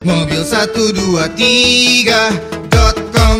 [0.00, 3.36] Mobil 123.com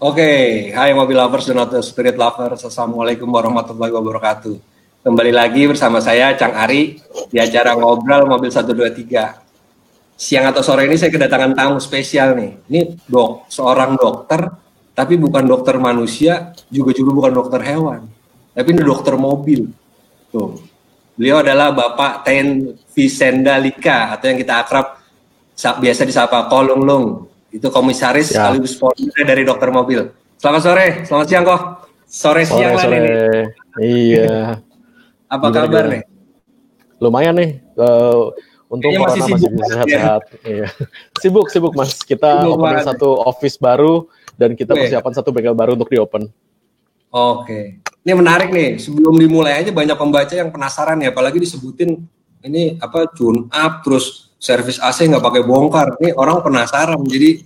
[0.00, 0.32] Oke,
[0.72, 2.64] hai mobil lovers dan auto spirit lovers.
[2.64, 4.56] Assalamualaikum warahmatullahi wabarakatuh.
[5.04, 6.96] Kembali lagi bersama saya Cang Ari
[7.28, 10.16] di acara ngobrol mobil 123.
[10.16, 12.64] Siang atau sore ini saya kedatangan tamu spesial nih.
[12.72, 14.48] Ini dok, seorang dokter,
[14.96, 18.08] tapi bukan dokter manusia, juga juga bukan dokter hewan,
[18.56, 19.68] tapi ini dokter mobil.
[20.32, 20.56] Tuh,
[21.20, 25.03] beliau adalah Bapak Ten Visendalika atau yang kita akrab
[25.54, 27.06] biasa disapa Kolung Lung.
[27.48, 28.50] Itu komisaris Ya.
[28.50, 30.10] sekaligus founder dari dokter mobil.
[30.36, 31.60] Selamat sore, selamat siang kok.
[32.04, 32.96] Sore Sore, siang lah sore.
[32.96, 33.10] ini.
[33.76, 34.58] Iya,
[35.32, 35.94] Apa Gimana, kabar gimana?
[35.94, 36.02] nih?
[36.96, 37.50] lumayan nih.
[37.58, 38.22] Eh,
[38.66, 39.68] untung Kayaknya masih sibuk masih banget ya.
[39.68, 40.22] sehat-sehat.
[40.42, 40.66] Iya.
[41.22, 41.90] sibuk, sibuk mas.
[41.98, 42.86] Kita Sibuk opening banget.
[42.88, 43.94] satu office baru
[44.34, 44.86] dan kita Weh.
[44.86, 46.26] persiapan satu bengkel baru untuk di open.
[47.08, 47.78] Oke.
[48.00, 48.76] Ini menarik nih.
[48.76, 52.02] Sebelum dimulai aja banyak pembaca yang penasaran ya, apalagi disebutin
[52.40, 55.96] ini apa tune up terus servis AC nggak pakai bongkar.
[56.04, 57.00] Nih orang penasaran.
[57.08, 57.40] Jadi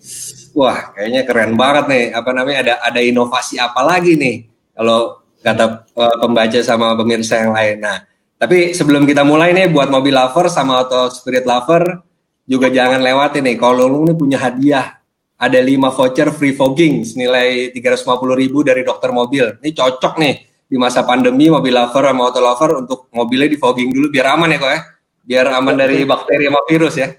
[0.59, 2.05] wah, kayaknya keren banget nih.
[2.11, 7.55] Apa namanya ada ada inovasi apa lagi nih kalau kata eh, pembaca sama pemirsa yang
[7.55, 7.77] lain.
[7.79, 8.03] Nah,
[8.35, 12.03] tapi sebelum kita mulai nih buat mobil lover sama auto spirit lover
[12.43, 13.55] juga jangan lewatin nih.
[13.55, 14.99] Kalau lu nih punya hadiah
[15.39, 19.55] ada 5 voucher free fogging senilai 350.000 dari dokter mobil.
[19.63, 20.35] Ini cocok nih
[20.69, 24.51] di masa pandemi mobil lover sama auto lover untuk mobilnya di fogging dulu biar aman
[24.51, 24.81] ya kok ya.
[25.29, 27.13] Biar aman dari bakteri sama virus ya.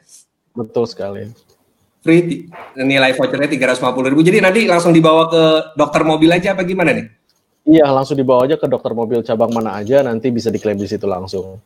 [0.57, 1.29] Betul sekali.
[2.01, 4.25] Free nilai vouchernya 350.000.
[4.25, 5.43] Jadi nanti langsung dibawa ke
[5.77, 7.05] dokter mobil aja apa gimana nih?
[7.69, 11.05] Iya, langsung dibawa aja ke dokter mobil cabang mana aja, nanti bisa diklaim di situ
[11.05, 11.61] langsung.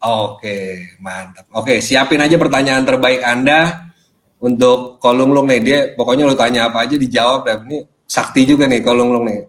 [0.00, 1.52] Oke, mantap.
[1.52, 3.92] Oke, siapin aja pertanyaan terbaik Anda
[4.40, 5.60] untuk Kolung Lung nih.
[5.60, 9.48] Dia pokoknya lu tanya apa aja dijawab dan ini sakti juga nih Kolung Lung nih.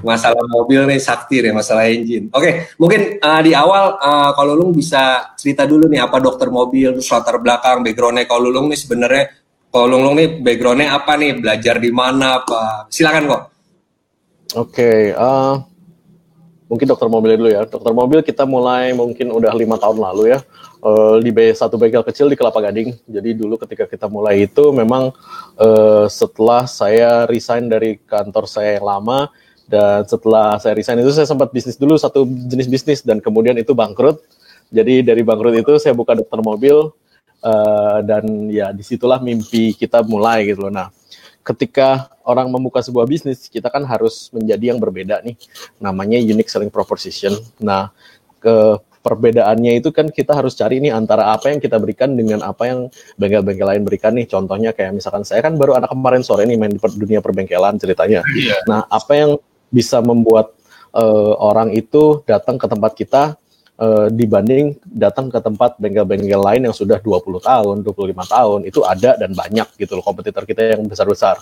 [0.00, 2.32] Masalah mobil nih sakti nih, masalah engine.
[2.32, 6.96] Oke, mungkin uh, di awal uh, kalau Lung bisa cerita dulu nih apa dokter mobil,
[6.96, 9.24] terus latar belakang, backgroundnya kalau Lung nih sebenarnya
[9.68, 12.88] kalau Lung nih backgroundnya apa nih, belajar di mana apa?
[12.88, 13.42] Silakan kok.
[14.52, 15.54] Oke, eh,
[16.72, 17.68] mungkin dokter mobil dulu ya.
[17.68, 20.40] Dokter mobil kita mulai mungkin udah lima tahun lalu ya
[20.80, 22.96] eh, di B- satu bengkel kecil di Kelapa Gading.
[23.04, 25.12] Jadi dulu ketika kita mulai itu memang
[25.60, 29.28] eh, setelah saya resign dari kantor saya yang lama
[29.68, 33.76] dan setelah saya resign itu saya sempat bisnis dulu satu jenis bisnis dan kemudian itu
[33.76, 34.24] bangkrut.
[34.72, 36.88] Jadi dari bangkrut itu saya buka dokter mobil
[37.44, 40.72] eh, dan ya di situlah mimpi kita mulai gitu loh.
[40.72, 40.88] Nah
[41.42, 45.34] ketika orang membuka sebuah bisnis, kita kan harus menjadi yang berbeda nih.
[45.82, 47.34] Namanya unique selling proposition.
[47.58, 47.90] Nah,
[48.38, 52.70] ke perbedaannya itu kan kita harus cari nih antara apa yang kita berikan dengan apa
[52.70, 52.80] yang
[53.18, 54.30] bengkel-bengkel lain berikan nih.
[54.30, 58.22] Contohnya kayak misalkan saya kan baru anak kemarin sore nih main di dunia perbengkelan ceritanya.
[58.70, 59.30] Nah, apa yang
[59.74, 60.54] bisa membuat
[60.94, 63.22] eh, orang itu datang ke tempat kita
[63.78, 69.16] eh, dibanding datang ke tempat bengkel-bengkel lain yang sudah 20 tahun, 25 tahun, itu ada
[69.20, 71.40] dan banyak gitu loh kompetitor kita yang besar-besar.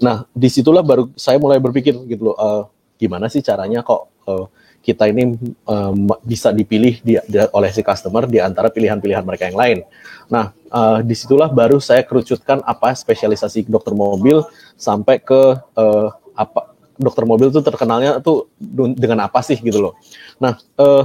[0.00, 2.62] Nah, di situlah baru saya mulai berpikir gitu loh, eh,
[3.00, 4.46] gimana sih caranya kok eh,
[4.80, 5.36] kita ini
[5.92, 9.78] ma- bisa dipilih di, di- oleh si customer di antara pilihan-pilihan mereka yang lain.
[10.32, 14.40] Nah, eh, di situlah baru saya kerucutkan apa spesialisasi dokter mobil
[14.80, 15.40] sampai ke
[15.76, 18.48] eh, apa dokter mobil itu terkenalnya tuh
[18.96, 19.94] dengan apa sih gitu loh.
[20.40, 21.04] Nah, eh,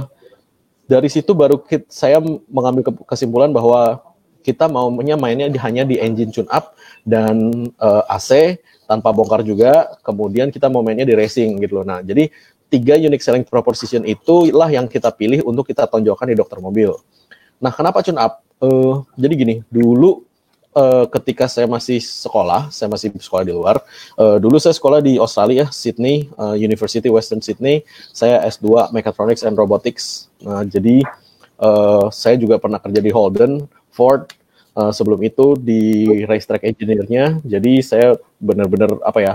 [0.86, 4.00] dari situ baru kit- saya mengambil ke- kesimpulan bahwa
[4.46, 9.98] kita maunya mainnya hanya di engine tune up dan eh, AC tanpa bongkar juga.
[10.06, 11.86] Kemudian kita mau mainnya di racing gitu loh.
[11.86, 12.30] Nah, jadi
[12.70, 16.94] tiga unique selling proposition itulah yang kita pilih untuk kita tonjolkan di dokter mobil.
[17.58, 18.42] Nah, kenapa tune up?
[18.62, 20.22] Eh, jadi gini, dulu
[20.76, 23.82] eh, ketika saya masih sekolah, saya masih sekolah di luar.
[24.14, 27.82] eh, dulu saya sekolah di Australia, Sydney, eh, University Western Sydney.
[28.14, 30.28] Saya S2 Mechatronics and Robotics.
[30.46, 31.02] Nah, jadi
[31.58, 34.30] eh, saya juga pernah kerja di Holden, Ford.
[34.76, 37.42] Eh, sebelum itu di racetrack engineer-nya.
[37.42, 39.34] Jadi saya benar-benar apa ya,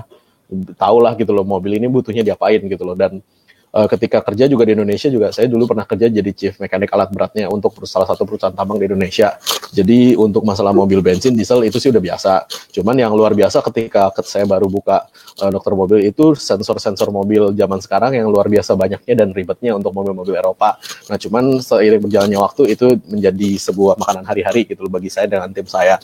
[0.77, 3.23] tahu lah gitu loh mobil ini butuhnya diapain gitu loh dan
[3.71, 7.09] eh, ketika kerja juga di Indonesia juga saya dulu pernah kerja jadi chief mekanik alat
[7.11, 9.39] beratnya untuk salah satu perusahaan tambang di Indonesia.
[9.71, 12.33] Jadi untuk masalah mobil bensin diesel itu sih udah biasa.
[12.75, 15.07] Cuman yang luar biasa ketika ke- saya baru buka
[15.41, 19.95] eh, dokter mobil itu sensor-sensor mobil zaman sekarang yang luar biasa banyaknya dan ribetnya untuk
[19.95, 20.75] mobil-mobil Eropa.
[21.07, 25.47] Nah cuman seiring berjalannya waktu itu menjadi sebuah makanan hari-hari gitu loh bagi saya dengan
[25.55, 25.95] tim saya.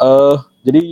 [0.00, 0.82] Eh jadi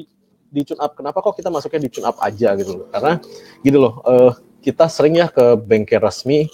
[0.48, 3.20] di tune up kenapa kok kita masuknya di tune up aja gitu loh karena
[3.60, 4.32] gitu loh eh,
[4.62, 6.50] kita sering ya ke bengkel resmi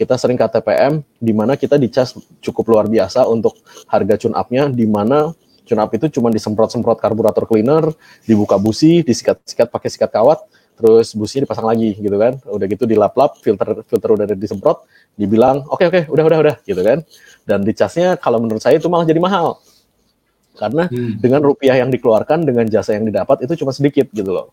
[0.00, 4.72] kita sering ke TPM di mana kita dicas cukup luar biasa untuk harga tune up-nya
[4.72, 5.36] di mana
[5.68, 7.92] tune up itu cuma disemprot-semprot karburator cleaner,
[8.24, 10.42] dibuka busi, disikat-sikat pakai sikat kawat,
[10.74, 12.40] terus businya dipasang lagi gitu kan.
[12.48, 17.04] Udah gitu dilap-lap, filter filter udah disemprot, dibilang oke oke udah udah udah gitu kan.
[17.46, 19.62] Dan dicasnya kalau menurut saya itu malah jadi mahal.
[20.58, 21.22] Karena hmm.
[21.22, 24.50] dengan rupiah yang dikeluarkan dengan jasa yang didapat itu cuma sedikit gitu loh.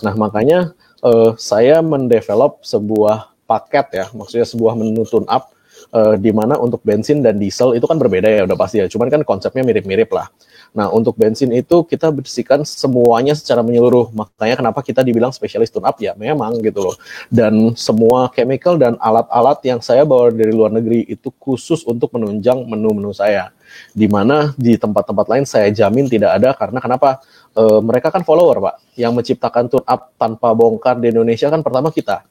[0.00, 0.72] Nah, makanya
[1.02, 5.50] uh, saya mendevelop sebuah paket ya, maksudnya sebuah menu tune up
[5.92, 8.86] uh, di mana untuk bensin dan diesel itu kan berbeda ya udah pasti ya.
[8.90, 10.28] Cuman kan konsepnya mirip-mirip lah.
[10.76, 14.12] Nah, untuk bensin itu kita bersihkan semuanya secara menyeluruh.
[14.12, 16.96] Makanya kenapa kita dibilang spesialis tune up ya memang gitu loh.
[17.32, 22.68] Dan semua chemical dan alat-alat yang saya bawa dari luar negeri itu khusus untuk menunjang
[22.68, 23.48] menu-menu saya.
[23.92, 27.20] Di mana di tempat-tempat lain saya jamin tidak ada karena kenapa?
[27.56, 28.74] E, mereka kan follower, Pak.
[28.98, 32.26] Yang menciptakan tune up tanpa bongkar di Indonesia kan pertama kita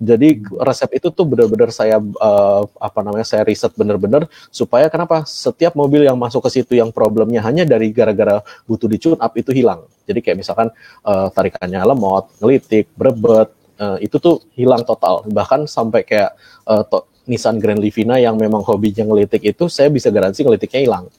[0.00, 5.76] jadi resep itu tuh benar-benar saya uh, apa namanya saya riset benar-benar supaya kenapa setiap
[5.76, 9.84] mobil yang masuk ke situ yang problemnya hanya dari gara-gara butuh dicun up itu hilang.
[10.08, 10.72] Jadi kayak misalkan
[11.04, 15.20] uh, tarikannya lemot, ngelitik, berebet, uh, itu tuh hilang total.
[15.28, 16.32] Bahkan sampai kayak
[16.64, 21.12] uh, Nissan Grand Livina yang memang hobinya ngelitik itu saya bisa garansi ngelitiknya hilang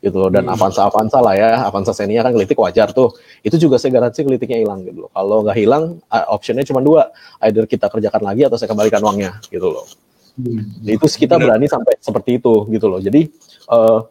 [0.00, 0.30] gitu loh.
[0.32, 0.54] Dan hmm.
[0.56, 1.50] Avanza Avanza lah ya.
[1.64, 3.12] Avanza Xenia kan gelitik wajar tuh.
[3.44, 5.10] Itu juga saya garansi gelitiknya hilang gitu loh.
[5.12, 6.00] Kalau nggak hilang
[6.32, 7.12] optionnya cuma dua.
[7.44, 9.86] Either kita kerjakan lagi atau saya kembalikan uangnya gitu loh.
[10.40, 10.62] Hmm.
[10.86, 13.00] itu kita berani sampai seperti itu gitu loh.
[13.02, 13.28] Jadi
[13.68, 14.06] uh,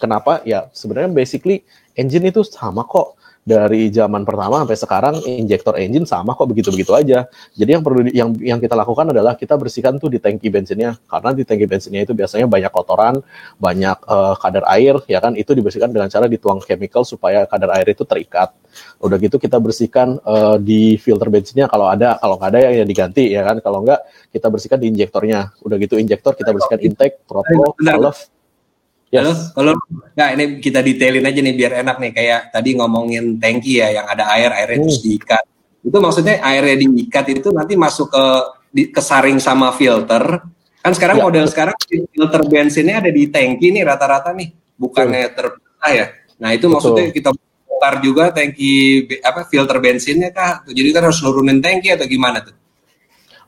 [0.00, 0.42] kenapa?
[0.42, 1.62] Ya sebenarnya basically
[1.94, 3.17] engine itu sama kok
[3.48, 7.24] dari zaman pertama sampai sekarang injektor engine sama kok begitu-begitu aja.
[7.56, 11.32] Jadi yang perlu yang yang kita lakukan adalah kita bersihkan tuh di tangki bensinnya karena
[11.32, 13.24] di tangki bensinnya itu biasanya banyak kotoran,
[13.56, 17.88] banyak uh, kadar air ya kan itu dibersihkan dengan cara dituang chemical supaya kadar air
[17.88, 18.52] itu terikat.
[19.00, 22.84] Udah gitu kita bersihkan uh, di filter bensinnya kalau ada, kalau nggak ada ya, ya
[22.84, 23.64] diganti ya kan.
[23.64, 24.00] Kalau nggak
[24.36, 25.56] kita bersihkan di injektornya.
[25.64, 28.37] Udah gitu injektor kita bersihkan intake, throttle, valve
[29.08, 29.56] Yes.
[29.56, 29.72] Kalau
[30.12, 34.06] nggak ini kita detailin aja nih biar enak nih kayak tadi ngomongin tangki ya yang
[34.08, 34.86] ada air airnya hmm.
[34.88, 35.44] terus diikat.
[35.80, 38.24] Itu maksudnya airnya diikat itu nanti masuk ke
[38.68, 40.44] di, kesaring sama filter.
[40.84, 41.24] Kan sekarang ya.
[41.24, 45.34] model sekarang filter bensinnya ada di tangki nih rata-rata nih, bukannya hmm.
[45.34, 46.06] terpisah ya.
[46.38, 46.74] Nah itu Betul.
[46.76, 48.72] maksudnya kita bongkar juga tangki
[49.24, 50.68] apa filter bensinnya kah?
[50.68, 52.52] Jadi kan harus nurunin tangki atau gimana tuh?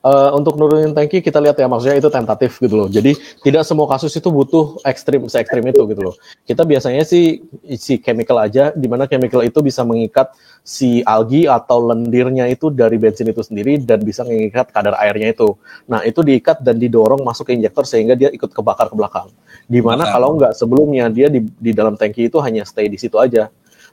[0.04, 2.88] Uh, untuk nurunin tangki kita lihat ya maksudnya itu tentatif gitu loh.
[2.88, 6.14] Jadi tidak semua kasus itu butuh ekstrim se ekstrim itu gitu loh.
[6.44, 11.80] Kita biasanya sih isi chemical aja di mana chemical itu bisa mengikat si algi atau
[11.92, 15.56] lendirnya itu dari bensin itu sendiri dan bisa mengikat kadar airnya itu.
[15.88, 19.32] Nah, itu diikat dan didorong masuk ke injektor sehingga dia ikut kebakar ke belakang.
[19.64, 23.16] Di mana kalau nggak sebelumnya dia di, di dalam tangki itu hanya stay di situ
[23.16, 23.48] aja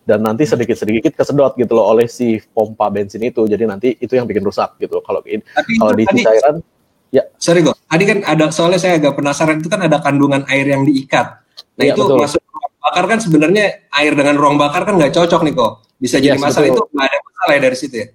[0.07, 3.43] dan nanti sedikit-sedikit kesedot gitu loh oleh si pompa bensin itu.
[3.43, 5.03] Jadi nanti itu yang bikin rusak gitu.
[5.03, 6.63] Kalau kalau di cairan
[7.11, 7.27] ya.
[7.35, 7.75] Sorry kok.
[7.75, 11.43] Tadi kan ada soalnya saya agak penasaran itu kan ada kandungan air yang diikat.
[11.75, 12.23] Nah ya, itu betul.
[12.23, 15.73] masuk ruang bakar kan sebenarnya air dengan ruang bakar kan nggak cocok nih kok.
[15.99, 16.87] Bisa jadi yes, masalah betul.
[16.87, 18.07] itu nggak ada masalah ya dari situ ya.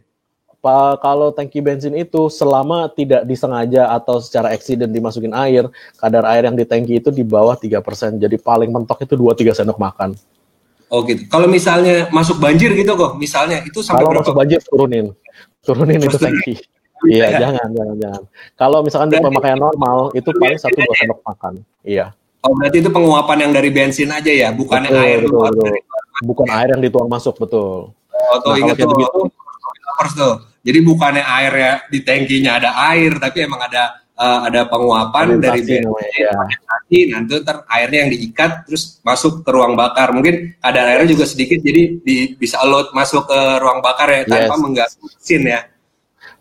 [0.62, 5.66] Pak, kalau tangki bensin itu selama tidak disengaja atau secara eksiden dimasukin air,
[5.98, 7.82] kadar air yang di tangki itu di bawah 3%.
[8.22, 10.14] Jadi paling mentok itu 2-3 sendok makan.
[10.92, 11.24] Oh gitu.
[11.32, 14.28] Kalau misalnya masuk banjir gitu kok, misalnya itu sampai Kalau berapa?
[14.28, 15.06] masuk banjir turunin,
[15.64, 16.54] turunin itu tangki.
[17.08, 17.38] Iya, ya.
[17.48, 18.22] jangan, jangan, jangan.
[18.54, 21.52] Kalau misalkan di pemakaian normal itu paling satu dua sendok makan.
[21.82, 22.06] Iya.
[22.44, 25.64] Oh berarti itu penguapan yang dari bensin aja ya, bukan betul, air betul, betul.
[25.64, 25.80] Dari
[26.26, 27.94] bukan air yang dituang masuk betul.
[27.94, 29.20] Oh, nah, ingat tuh, begitu,
[30.14, 30.34] tuh.
[30.62, 35.60] Jadi bukannya air ya di tangkinya ada air, tapi emang ada uh, ada penguapan dari
[35.64, 36.32] bensin, ya.
[37.16, 40.12] nanti ntar airnya yang diikat terus masuk ke ruang bakar.
[40.12, 44.54] Mungkin kadar airnya juga sedikit, jadi di, bisa load masuk ke ruang bakar ya tanpa
[44.56, 44.62] yes.
[44.62, 45.60] mengganggu mesin ya.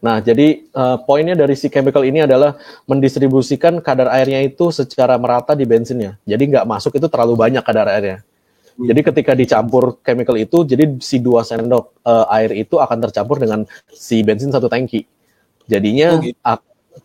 [0.01, 2.57] Nah, jadi uh, poinnya dari si chemical ini adalah
[2.89, 6.17] mendistribusikan kadar airnya itu secara merata di bensinnya.
[6.25, 8.25] Jadi nggak masuk itu terlalu banyak kadar airnya.
[8.73, 8.89] Hmm.
[8.89, 13.61] Jadi ketika dicampur chemical itu, jadi si dua sendok uh, air itu akan tercampur dengan
[13.93, 15.05] si bensin satu tangki.
[15.69, 16.39] Jadinya oh, gitu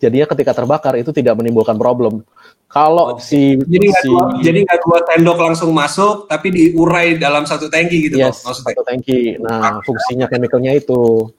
[0.03, 2.25] jadinya ketika terbakar itu tidak menimbulkan problem.
[2.67, 7.47] Kalau oh, si jadi si dua, jadi nggak dua sendok langsung masuk, tapi diurai dalam
[7.47, 8.75] satu tangki gitu yes, maksudnya.
[8.75, 9.39] Satu tangki.
[9.39, 11.31] Nah, fungsinya chemicalnya itu.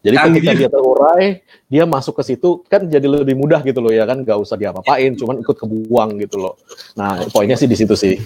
[0.00, 0.40] Jadi Canggih.
[0.40, 4.24] ketika dia terurai, dia masuk ke situ kan jadi lebih mudah gitu loh ya kan,
[4.24, 6.56] nggak usah diapa-apain, cuman ikut kebuang gitu loh.
[6.96, 8.16] Nah, poinnya sih di situ sih.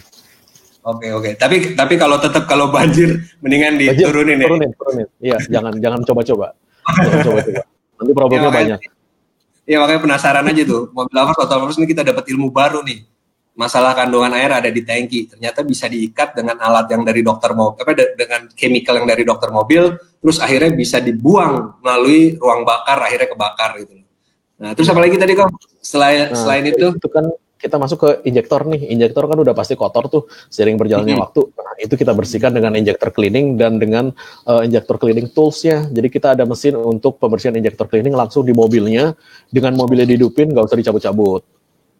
[0.86, 1.30] Oke oke.
[1.34, 4.46] Tapi tapi kalau tetap kalau banjir mendingan diturunin banjir, ya.
[4.46, 5.06] Turunin, turunin.
[5.18, 6.46] Iya, jangan jangan coba-coba.
[6.86, 7.62] Jangan coba-coba.
[7.94, 8.80] Nanti problemnya ya, banyak.
[9.64, 10.92] Ya makanya penasaran aja tuh.
[10.92, 13.04] Mobil lovers atau lovers ini kita dapat ilmu baru nih.
[13.54, 15.30] Masalah kandungan air ada di tangki.
[15.30, 19.48] Ternyata bisa diikat dengan alat yang dari dokter mobil, apa dengan chemical yang dari dokter
[19.54, 23.94] mobil, terus akhirnya bisa dibuang melalui ruang bakar, akhirnya kebakar gitu.
[24.58, 25.48] Nah, terus apa lagi tadi kok?
[25.78, 27.24] Selain nah, selain itu, itu kan
[27.64, 28.92] kita masuk ke injektor nih.
[28.92, 31.24] Injektor kan udah pasti kotor tuh sering berjalannya hmm.
[31.24, 31.40] waktu.
[31.56, 34.12] Nah, itu kita bersihkan dengan injektor cleaning dan dengan
[34.44, 35.88] uh, injektor cleaning toolsnya.
[35.88, 39.16] Jadi kita ada mesin untuk pembersihan injektor cleaning langsung di mobilnya.
[39.48, 41.40] Dengan mobilnya dihidupin, nggak usah dicabut-cabut.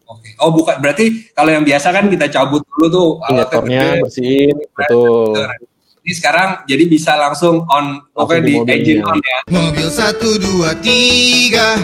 [0.05, 0.37] Oke.
[0.45, 5.33] Oh bukan berarti kalau yang biasa kan kita cabut dulu tuh injektornya bersihin, betul.
[6.05, 9.41] Ini sekarang jadi bisa langsung on oke di, di engine on ya.
[9.49, 11.81] Mobil satu dua tiga.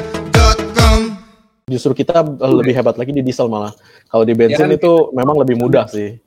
[1.70, 3.70] Justru kita lebih hebat lagi di diesel malah.
[4.10, 6.18] Kalau di bensin ya kan, itu memang lebih mudah sih.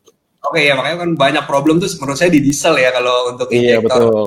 [0.44, 3.68] Oke ya makanya kan banyak problem tuh menurut saya di diesel ya kalau untuk injektor.
[3.68, 4.24] Iya betul.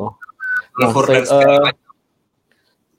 [0.76, 1.68] Nah, uh,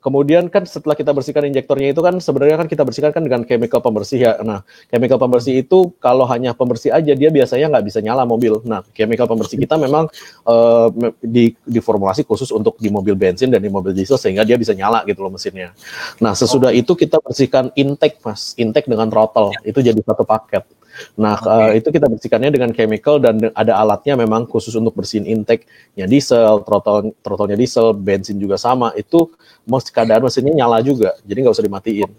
[0.07, 3.83] Kemudian kan setelah kita bersihkan injektornya itu kan sebenarnya kan kita bersihkan kan dengan chemical
[3.83, 4.39] pembersih ya.
[4.39, 8.63] Nah, chemical pembersih itu kalau hanya pembersih aja dia biasanya nggak bisa nyala mobil.
[8.63, 10.07] Nah, chemical pembersih kita memang
[10.47, 10.87] uh,
[11.19, 15.03] di diformulasi khusus untuk di mobil bensin dan di mobil diesel sehingga dia bisa nyala
[15.03, 15.75] gitu loh mesinnya.
[16.23, 20.76] Nah, sesudah itu kita bersihkan intake mas, intake dengan throttle itu jadi satu paket.
[21.17, 21.49] Nah, okay.
[21.49, 26.61] uh, itu kita bersihkannya dengan chemical dan ada alatnya memang khusus untuk bersihin intake-nya diesel,
[26.65, 28.93] throttle throttle-nya diesel, bensin juga sama.
[28.93, 29.33] Itu
[29.65, 32.09] mau keadaan mesinnya nyala juga, jadi nggak usah dimatiin.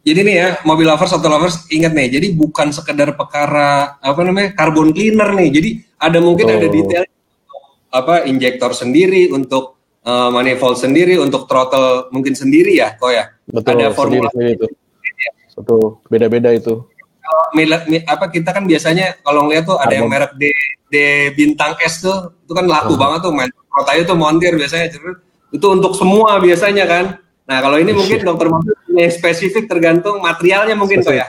[0.00, 4.56] Jadi nih ya, mobil lovers atau lovers ingat nih, jadi bukan sekedar perkara apa namanya
[4.56, 5.48] carbon cleaner nih.
[5.52, 6.56] Jadi ada mungkin oh.
[6.56, 7.04] ada detail
[7.92, 9.76] apa injektor sendiri untuk
[10.08, 13.28] uh, manifold sendiri untuk throttle mungkin sendiri ya, kok ya.
[13.44, 13.76] Betul.
[13.76, 14.66] Ada formula sendiri, sendiri itu.
[15.60, 16.80] Betul, beda-beda itu
[18.06, 20.50] apa kita kan biasanya kalau ngeliat tuh ada yang merek D,
[20.90, 20.94] D
[21.34, 24.86] bintang S tuh itu kan laku uh banget tuh main protayo tuh montir biasanya
[25.50, 27.04] itu untuk semua biasanya kan.
[27.46, 31.26] Nah kalau ini mungkin dokter punya spesifik tergantung materialnya mungkin kok ya?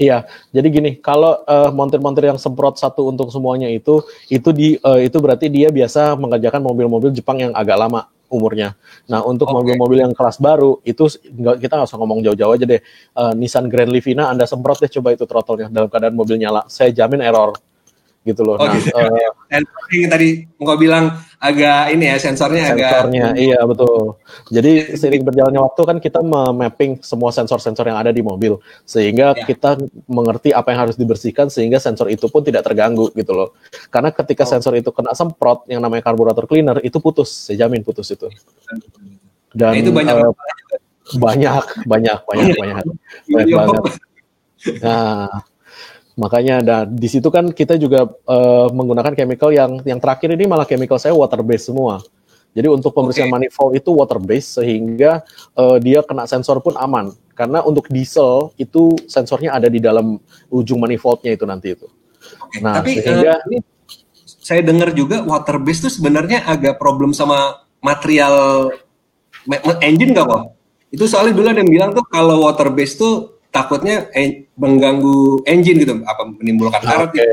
[0.00, 4.00] Iya, jadi gini, kalau uh, montir-montir yang semprot satu untuk semuanya itu,
[4.32, 8.78] itu di uh, itu berarti dia biasa mengerjakan mobil-mobil Jepang yang agak lama umurnya.
[9.10, 10.04] Nah, untuk mobil-mobil okay.
[10.06, 12.80] yang kelas baru itu kita nggak usah ngomong jauh-jauh aja deh.
[13.12, 16.64] Uh, Nissan Grand Livina Anda semprot deh coba itu throttle-nya dalam keadaan mobil nyala.
[16.70, 17.58] Saya jamin error
[18.30, 18.56] gitu loh.
[18.56, 18.94] Oh, nah, gitu.
[18.94, 24.20] uh, yang tadi engkau bilang agak ini ya sensornya, sensornya agak iya betul.
[24.54, 29.44] Jadi seiring berjalannya waktu kan kita mapping semua sensor-sensor yang ada di mobil sehingga ya.
[29.48, 33.58] kita mengerti apa yang harus dibersihkan sehingga sensor itu pun tidak terganggu gitu loh.
[33.90, 34.50] Karena ketika oh.
[34.54, 38.30] sensor itu kena semprot yang namanya karburator cleaner itu putus, saya jamin putus itu.
[39.50, 40.32] Dan nah, itu banyak uh,
[41.18, 42.84] banyak banyak banyak banyak
[43.34, 43.82] banyak banget.
[44.84, 45.49] Nah,
[46.20, 50.68] Makanya ada di situ kan kita juga uh, menggunakan chemical yang yang terakhir ini malah
[50.68, 52.04] chemical saya water based semua.
[52.52, 53.36] Jadi untuk pembersihan okay.
[53.40, 55.24] manifold itu water based sehingga
[55.56, 57.16] uh, dia kena sensor pun aman.
[57.32, 60.20] Karena untuk diesel itu sensornya ada di dalam
[60.52, 61.88] ujung manifoldnya itu nanti itu.
[62.20, 62.60] Okay.
[62.60, 63.58] Nah, Tapi sehingga uh, ini
[64.26, 68.68] saya dengar juga water based itu sebenarnya agak problem sama material
[69.80, 70.42] engine nggak kok?
[70.92, 75.82] Itu soalnya dulu ada yang bilang tuh kalau water based tuh takutnya en mengganggu engine
[75.82, 77.26] gitu, apa menimbulkan karat okay.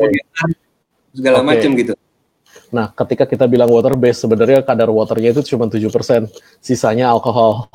[1.13, 1.47] segala okay.
[1.47, 1.93] macam gitu.
[2.67, 6.27] Nah, ketika kita bilang water base, sebenarnya kadar waternya itu cuma 7%,
[6.59, 7.71] sisanya alkohol.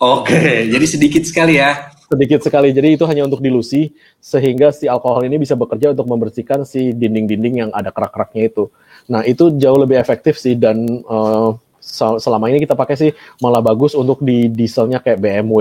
[0.00, 0.58] Oke, okay.
[0.66, 1.94] jadi sedikit sekali ya.
[2.10, 6.66] Sedikit sekali, jadi itu hanya untuk dilusi, sehingga si alkohol ini bisa bekerja untuk membersihkan
[6.66, 8.66] si dinding-dinding yang ada kerak-keraknya itu.
[9.06, 11.54] Nah, itu jauh lebih efektif sih, dan uh,
[11.92, 13.10] selama ini kita pakai sih
[13.42, 15.58] malah bagus untuk di dieselnya kayak BMW,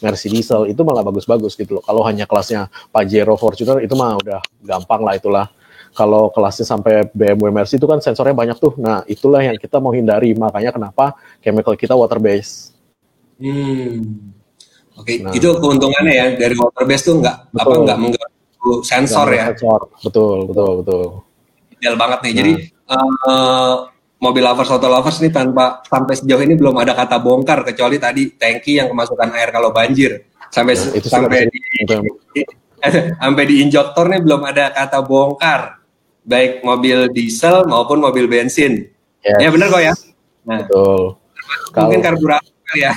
[0.00, 1.84] Mercy diesel itu malah bagus-bagus gitu loh.
[1.84, 5.46] Kalau hanya kelasnya Pajero, Fortuner itu mah udah gampang lah itulah.
[5.96, 8.76] Kalau kelasnya sampai BMW, Mercy itu kan sensornya banyak tuh.
[8.78, 10.36] Nah itulah yang kita mau hindari.
[10.36, 12.76] Makanya kenapa chemical kita water base.
[13.36, 14.32] Hmm.
[14.96, 15.16] Oke, okay.
[15.20, 19.52] nah, itu keuntungannya ya dari water base tuh nggak apa nggak mengganggu sensor ya.
[19.52, 21.04] Sensor, betul betul betul.
[21.76, 22.32] Ideal banget nih.
[22.32, 22.38] Nah.
[22.40, 22.52] Jadi
[22.88, 23.74] uh,
[24.16, 28.32] mobil lovers auto lovers ini tanpa sampai sejauh ini belum ada kata bongkar kecuali tadi
[28.32, 32.42] tangki yang kemasukan air kalau banjir sampai nah, itu sampai di, di,
[33.20, 35.84] sampai di injektor nih belum ada kata bongkar
[36.24, 38.88] baik mobil diesel maupun mobil bensin
[39.20, 39.36] yes.
[39.36, 39.94] ya benar kok ya
[40.48, 41.20] nah, betul
[41.76, 42.92] mungkin karburator ya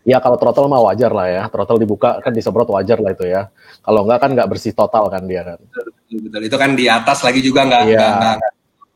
[0.00, 3.52] Ya kalau throttle mah wajar lah ya, throttle dibuka kan disemprot wajar lah itu ya.
[3.84, 5.60] Kalau enggak kan nggak bersih total kan dia kan.
[5.60, 5.84] Betul,
[6.24, 8.00] betul, itu kan di atas lagi juga nggak ya.
[8.00, 8.36] nggak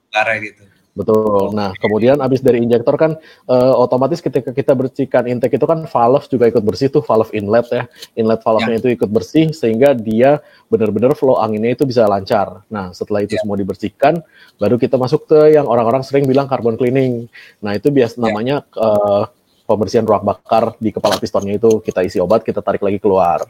[0.08, 0.62] nggak gitu.
[0.94, 1.50] Betul.
[1.58, 3.18] Nah, kemudian abis dari injektor kan
[3.50, 7.66] uh, otomatis ketika kita bersihkan intake itu kan valve juga ikut bersih tuh valve inlet
[7.66, 7.82] ya.
[8.14, 8.80] Inlet valve-nya ya.
[8.80, 10.38] itu ikut bersih sehingga dia
[10.70, 12.62] benar-benar flow anginnya itu bisa lancar.
[12.70, 13.42] Nah, setelah itu ya.
[13.42, 14.22] semua dibersihkan,
[14.62, 17.26] baru kita masuk ke yang orang-orang sering bilang carbon cleaning.
[17.58, 18.30] Nah, itu biasa ya.
[18.30, 19.26] namanya uh,
[19.66, 23.42] pembersihan ruang bakar di kepala pistonnya itu kita isi obat, kita tarik lagi keluar.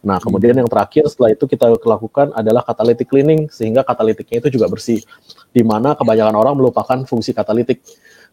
[0.00, 4.66] Nah, kemudian yang terakhir setelah itu kita lakukan adalah catalytic cleaning sehingga katalitiknya itu juga
[4.70, 5.02] bersih.
[5.48, 7.80] Di mana kebanyakan orang melupakan fungsi katalitik.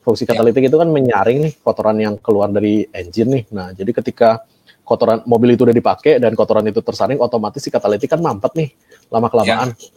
[0.06, 0.36] Fungsi ya.
[0.36, 3.44] katalitik itu kan menyaring nih kotoran yang keluar dari engine nih.
[3.56, 4.46] Nah, jadi ketika
[4.86, 8.70] kotoran mobil itu udah dipakai dan kotoran itu tersaring otomatis si katalitik kan mampet nih
[9.10, 9.74] lama kelamaan.
[9.74, 9.90] Ya.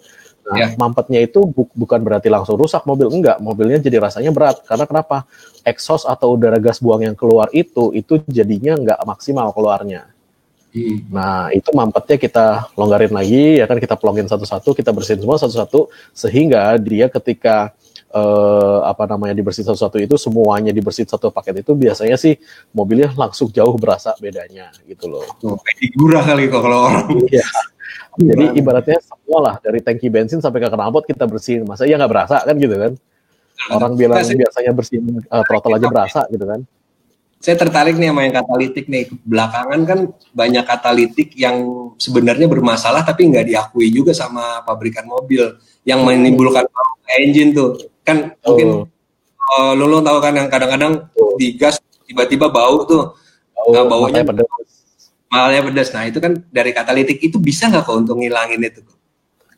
[0.49, 0.67] Nah, ya.
[0.81, 3.37] mampetnya itu bu bukan berarti langsung rusak mobil, enggak.
[3.37, 4.65] Mobilnya jadi rasanya berat.
[4.65, 5.29] Karena kenapa?
[5.61, 10.09] Exhaust atau udara gas buang yang keluar itu, itu jadinya enggak maksimal keluarnya.
[11.09, 15.89] Nah, itu mampetnya kita longgarin lagi, ya kan kita plongin satu-satu, kita bersihin semua satu-satu,
[16.13, 17.73] sehingga dia ketika
[18.13, 22.37] eh, apa namanya dibersihin satu-satu itu semuanya dibersihin satu paket itu biasanya sih
[22.73, 25.25] mobilnya langsung jauh berasa bedanya gitu loh.
[25.45, 25.61] Oh,
[25.97, 27.07] gurah kali kok kalau orang.
[27.29, 27.47] Iya.
[28.19, 32.11] Jadi ibaratnya semua lah dari tangki bensin sampai ke knalpot kita bersihin, masa ya nggak
[32.11, 32.93] berasa kan gitu kan?
[33.71, 36.61] Orang bilang biasanya bersihin uh, throttle aja berasa gitu kan?
[37.39, 39.05] Saya tertarik nih sama yang katalitik nih.
[39.23, 39.99] Belakangan kan
[40.35, 41.57] banyak katalitik yang
[41.95, 45.55] sebenarnya bermasalah tapi nggak diakui juga sama pabrikan mobil
[45.87, 46.67] yang menimbulkan
[47.15, 47.79] engine tuh.
[48.03, 48.53] Kan oh.
[48.53, 48.69] mungkin
[49.39, 51.39] uh, lo, lo tahu kan yang kadang-kadang oh.
[51.39, 51.79] digas
[52.11, 53.15] tiba-tiba bau tuh.
[53.55, 54.51] Oh, nah, baunya pedas.
[55.31, 55.89] Malnya pedas.
[55.95, 58.83] Nah, itu kan dari katalitik itu bisa nggak kok untuk ngilangin itu?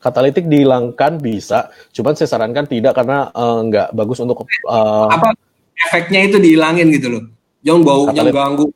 [0.00, 5.36] Katalitik dihilangkan bisa, cuman saya sarankan tidak karena uh, nggak bagus untuk uh, apa
[5.76, 7.24] efeknya itu dihilangin gitu loh
[7.60, 8.66] yang baunya Katalit ganggu.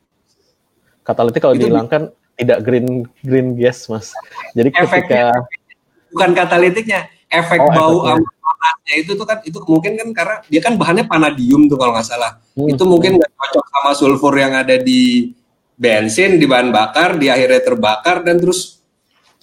[1.05, 2.01] Katalitik kalau itu dihilangkan
[2.35, 4.11] tidak green green gas mas.
[4.57, 5.55] Jadi Efeknya, ketika
[6.11, 6.99] bukan katalitiknya,
[7.29, 11.67] efek oh, bau panasnya itu tuh kan itu mungkin kan karena dia kan bahannya panadium
[11.69, 12.41] tuh kalau nggak salah.
[12.57, 12.71] Hmm.
[12.71, 15.33] Itu mungkin nggak cocok sama sulfur yang ada di
[15.75, 18.79] bensin di bahan bakar, di akhirnya terbakar dan terus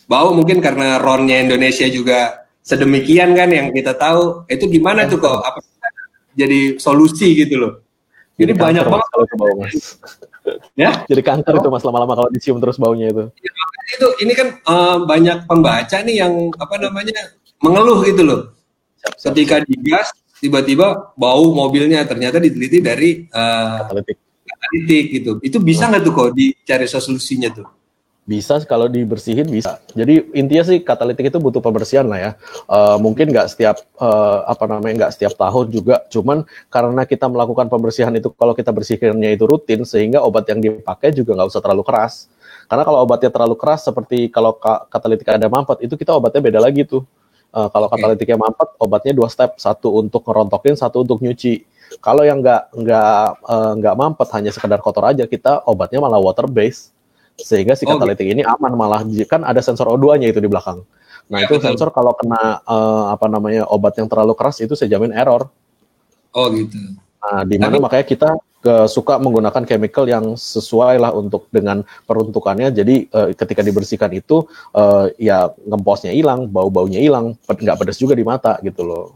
[0.09, 4.49] bau mungkin karena ronnya Indonesia juga sedemikian kan yang kita tahu.
[4.49, 5.61] Itu gimana tuh kok apa
[6.33, 7.73] jadi solusi gitu loh?
[8.43, 9.97] Jadi, banyak banget kalau ke bau mas.
[10.75, 10.91] ya?
[11.07, 11.61] Jadi kanker oh.
[11.63, 13.25] itu mas lama-lama kalau dicium terus baunya itu.
[13.39, 13.53] Ya,
[13.95, 18.41] itu ini kan uh, banyak pembaca nih yang apa namanya mengeluh gitu loh.
[18.99, 19.69] Siap, siap, Ketika siap.
[19.71, 20.09] digas
[20.43, 24.17] tiba-tiba bau mobilnya ternyata diteliti dari uh, katalitik.
[24.43, 25.31] katalitik gitu.
[25.43, 26.07] Itu bisa nggak oh.
[26.07, 27.82] tuh kok dicari solusinya tuh?
[28.23, 29.83] Bisa kalau dibersihin bisa.
[29.99, 32.31] Jadi intinya sih katalitik itu butuh pembersihan lah ya.
[32.71, 36.07] Uh, mungkin nggak setiap uh, apa namanya nggak setiap tahun juga.
[36.07, 41.11] Cuman karena kita melakukan pembersihan itu kalau kita bersihkannya itu rutin sehingga obat yang dipakai
[41.11, 42.31] juga nggak usah terlalu keras.
[42.71, 44.55] Karena kalau obatnya terlalu keras seperti kalau
[44.87, 47.03] katalitik ada mampet itu kita obatnya beda lagi tuh.
[47.51, 51.67] Uh, kalau katalitiknya mampet obatnya dua step, satu untuk ngerontokin, satu untuk nyuci.
[51.99, 53.27] Kalau yang nggak nggak
[53.83, 56.95] nggak uh, mampet hanya sekedar kotor aja kita obatnya malah water base
[57.39, 58.37] sehingga si katalitik oh, gitu.
[58.41, 60.85] ini aman malah kan ada sensor O2-nya itu di belakang.
[61.31, 61.67] Nah, ya, itu betul.
[61.73, 65.49] sensor kalau kena uh, apa namanya obat yang terlalu keras itu saya jamin error.
[66.33, 66.77] Oh, gitu.
[67.23, 72.75] Nah, di mana makanya kita ke, suka menggunakan chemical yang sesuai lah untuk dengan peruntukannya.
[72.75, 74.43] Jadi uh, ketika dibersihkan itu
[74.75, 79.15] uh, ya ngemposnya hilang, bau-baunya hilang, nggak pedas juga di mata gitu loh.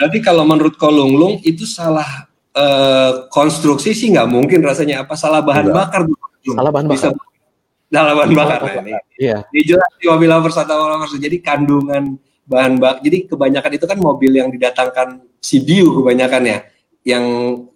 [0.00, 5.68] Berarti kalau menurut Kolunglung itu salah uh, konstruksi sih nggak mungkin rasanya apa salah bahan
[5.68, 5.76] Enggak.
[5.76, 6.00] bakar.
[6.42, 7.12] Salah bahan bakar.
[7.14, 7.31] Bisa
[7.92, 8.92] dalam bahan bakar nah, ini.
[9.20, 9.44] Iya.
[9.52, 11.12] Ini jelas di mobil lovers atau lovers.
[11.20, 12.16] Jadi kandungan
[12.48, 13.04] bahan bak.
[13.04, 16.58] Jadi kebanyakan itu kan mobil yang didatangkan CBU kebanyakan ya.
[17.04, 17.24] Yang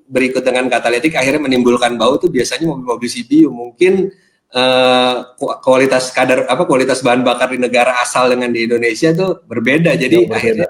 [0.08, 3.52] berikut dengan katalitik akhirnya menimbulkan bau itu biasanya mobil-mobil CBU.
[3.52, 4.08] Mungkin
[4.56, 9.92] uh, kualitas kadar apa kualitas bahan bakar di negara asal dengan di Indonesia itu berbeda.
[10.00, 10.66] Jadi ya, berbeda.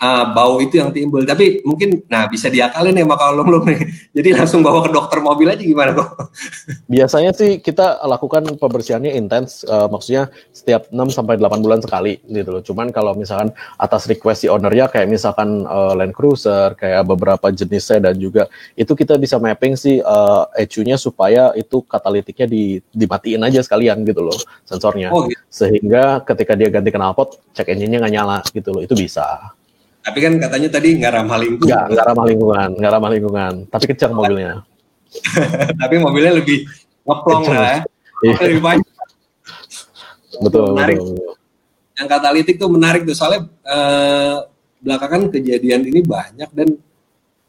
[0.00, 1.24] Uh, bau itu yang timbul.
[1.24, 3.80] Tapi mungkin, nah bisa diakalin ya kalau lo nih.
[4.16, 6.32] Jadi langsung bawa ke dokter mobil aja gimana kok?
[6.92, 12.50] Biasanya sih kita lakukan pembersihannya intens, uh, maksudnya setiap 6 sampai 8 bulan sekali gitu
[12.52, 12.62] loh.
[12.64, 18.10] Cuman kalau misalkan atas request si ownernya kayak misalkan uh, Land Cruiser, kayak beberapa jenisnya
[18.10, 23.64] dan juga itu kita bisa mapping sih uh, ECU-nya supaya itu katalitiknya di, dimatiin aja
[23.64, 24.36] sekalian gitu loh
[24.68, 25.08] sensornya.
[25.12, 25.40] Oh, gitu.
[25.48, 28.82] Sehingga ketika dia ganti knalpot, cek engine-nya nggak nyala gitu loh.
[28.84, 29.56] Itu bisa.
[30.06, 31.66] Tapi kan katanya tadi nggak ramah lingkungan.
[31.66, 33.52] Nggak, nggak ramah lingkungan, nggak ramah lingkungan.
[33.66, 34.52] Tapi kencang mobilnya.
[35.82, 36.58] Tapi mobilnya lebih
[37.02, 37.78] ngeplong lah ya.
[38.22, 38.36] Iya.
[38.46, 38.90] Lebih banyak.
[40.46, 40.98] Betul, menarik.
[41.02, 41.34] betul.
[41.96, 44.36] Yang katalitik tuh menarik tuh soalnya eh,
[44.78, 46.68] belakangan kejadian ini banyak dan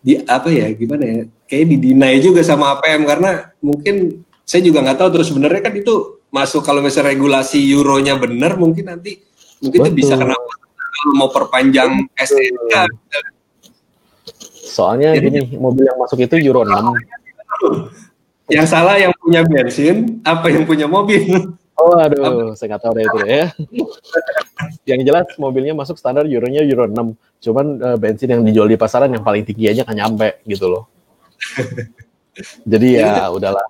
[0.01, 4.97] di apa ya gimana ya kayak didinai juga sama APM karena mungkin saya juga nggak
[5.03, 9.19] tahu terus sebenarnya kan itu masuk kalau misalnya regulasi euronya benar mungkin nanti
[9.59, 9.91] mungkin Betul.
[9.91, 10.37] itu bisa kena
[10.97, 12.73] kalau mau perpanjang STNK.
[14.67, 16.73] Soalnya Jadi, gini, mobil yang masuk itu Euro 6.
[18.47, 21.57] Yang salah yang punya bensin, apa yang punya mobil?
[21.77, 23.45] Oh aduh, saya nggak tahu deh itu ya.
[24.89, 27.45] yang jelas mobilnya masuk standar Euronya Euro 6.
[27.45, 30.89] Cuman uh, bensin yang dijual di pasaran yang paling tinggi aja kan nyampe gitu loh.
[32.71, 33.61] Jadi ya udahlah.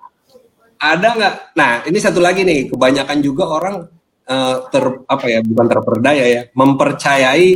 [0.80, 1.34] Ada nggak?
[1.58, 3.97] Nah ini satu lagi nih, kebanyakan juga orang
[4.28, 7.48] uh, ter apa ya bukan terperdaya ya mempercayai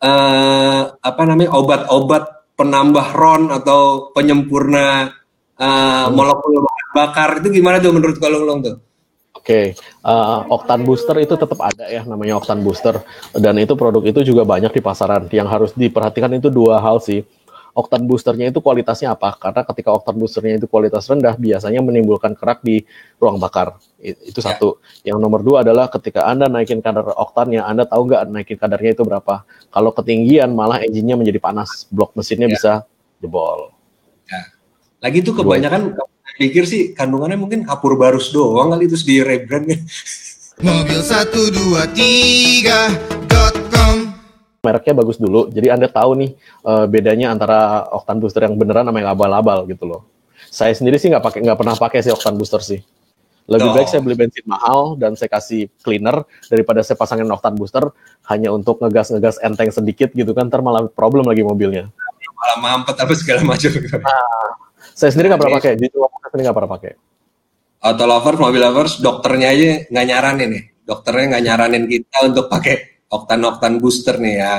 [0.00, 5.12] uh, apa namanya obat-obat penambah ron atau penyempurna
[5.56, 8.76] uh, molekul bahan bakar itu gimana tuh menurut kalau tuh?
[9.40, 10.04] Oke, okay.
[10.04, 13.00] uh, oktan booster itu tetap ada ya namanya oktan booster
[13.32, 15.32] dan itu produk itu juga banyak di pasaran.
[15.32, 17.24] Yang harus diperhatikan itu dua hal sih.
[17.74, 19.34] Oktan boosternya itu kualitasnya apa.
[19.38, 22.82] Karena ketika oktan boosternya itu kualitas rendah, biasanya menimbulkan kerak di
[23.18, 23.78] ruang bakar.
[24.00, 24.54] Itu ya.
[24.54, 24.78] satu.
[25.02, 25.14] Ya.
[25.14, 29.02] Yang nomor dua adalah ketika Anda naikin kadar oktannya, Anda tahu nggak naikin kadarnya itu
[29.06, 29.44] berapa.
[29.70, 31.86] Kalau ketinggian, malah engine-nya menjadi panas.
[31.92, 32.54] Blok mesinnya ya.
[32.54, 32.72] bisa
[33.20, 33.70] jebol.
[34.26, 34.42] Ya.
[35.00, 35.96] Lagi itu kebanyakan
[36.40, 39.68] pikir sih kandungannya mungkin kapur barus doang kali terus di rebrand
[40.60, 43.49] Mobil 123.com
[44.60, 45.48] mereknya bagus dulu.
[45.48, 46.30] Jadi Anda tahu nih
[46.64, 50.00] uh, bedanya antara oktan booster yang beneran sama yang abal-abal gitu loh.
[50.52, 52.80] Saya sendiri sih nggak pakai nggak pernah pakai sih oktan booster sih.
[53.50, 53.74] Lebih oh.
[53.74, 57.90] baik saya beli bensin mahal dan saya kasih cleaner daripada saya pasangin oktan booster
[58.30, 61.90] hanya untuk ngegas-ngegas enteng sedikit gitu kan, ntar malah problem lagi mobilnya.
[62.38, 63.74] Malah mampet apa segala macam.
[63.74, 64.54] Nah,
[64.94, 66.92] saya sendiri nggak pernah pakai, jujur saya sendiri nggak pernah pakai.
[67.80, 70.64] Auto lovers, mobil lovers, dokternya aja nggak nyaranin nih.
[70.86, 74.54] Dokternya nggak nyaranin kita untuk pakai oktan-oktan booster nih ya.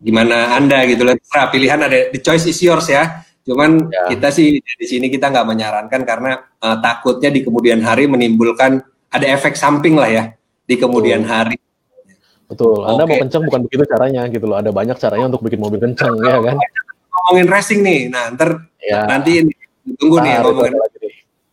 [0.00, 1.16] Gimana Anda gitu loh.
[1.16, 3.24] Terserah pilihan ada the choice is yours ya.
[3.44, 4.14] Cuman ya.
[4.14, 9.26] kita sih di sini kita nggak menyarankan karena uh, takutnya di kemudian hari menimbulkan ada
[9.26, 10.24] efek samping lah ya
[10.68, 11.32] di kemudian Betul.
[11.34, 11.58] hari.
[12.46, 12.82] Betul.
[12.86, 13.10] Anda okay.
[13.10, 14.56] mau kenceng bukan begitu caranya gitu loh.
[14.60, 16.56] Ada banyak caranya untuk bikin mobil kenceng ya kan.
[17.10, 18.00] Ngomongin racing nih.
[18.10, 18.50] Nah, ntar
[18.82, 19.06] ya.
[19.06, 19.42] nanti
[19.98, 20.72] tunggu nah, nih ngomongin.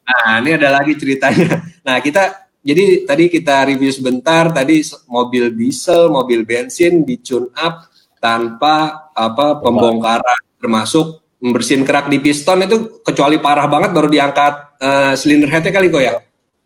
[0.07, 1.61] Nah, ini ada lagi ceritanya.
[1.87, 7.88] Nah, kita jadi tadi kita review sebentar tadi mobil diesel, mobil bensin di tune up
[8.19, 14.53] tanpa apa pembongkaran termasuk membersihin kerak di piston itu kecuali parah banget baru diangkat
[14.84, 16.19] uh, silinder headnya kali kok ya?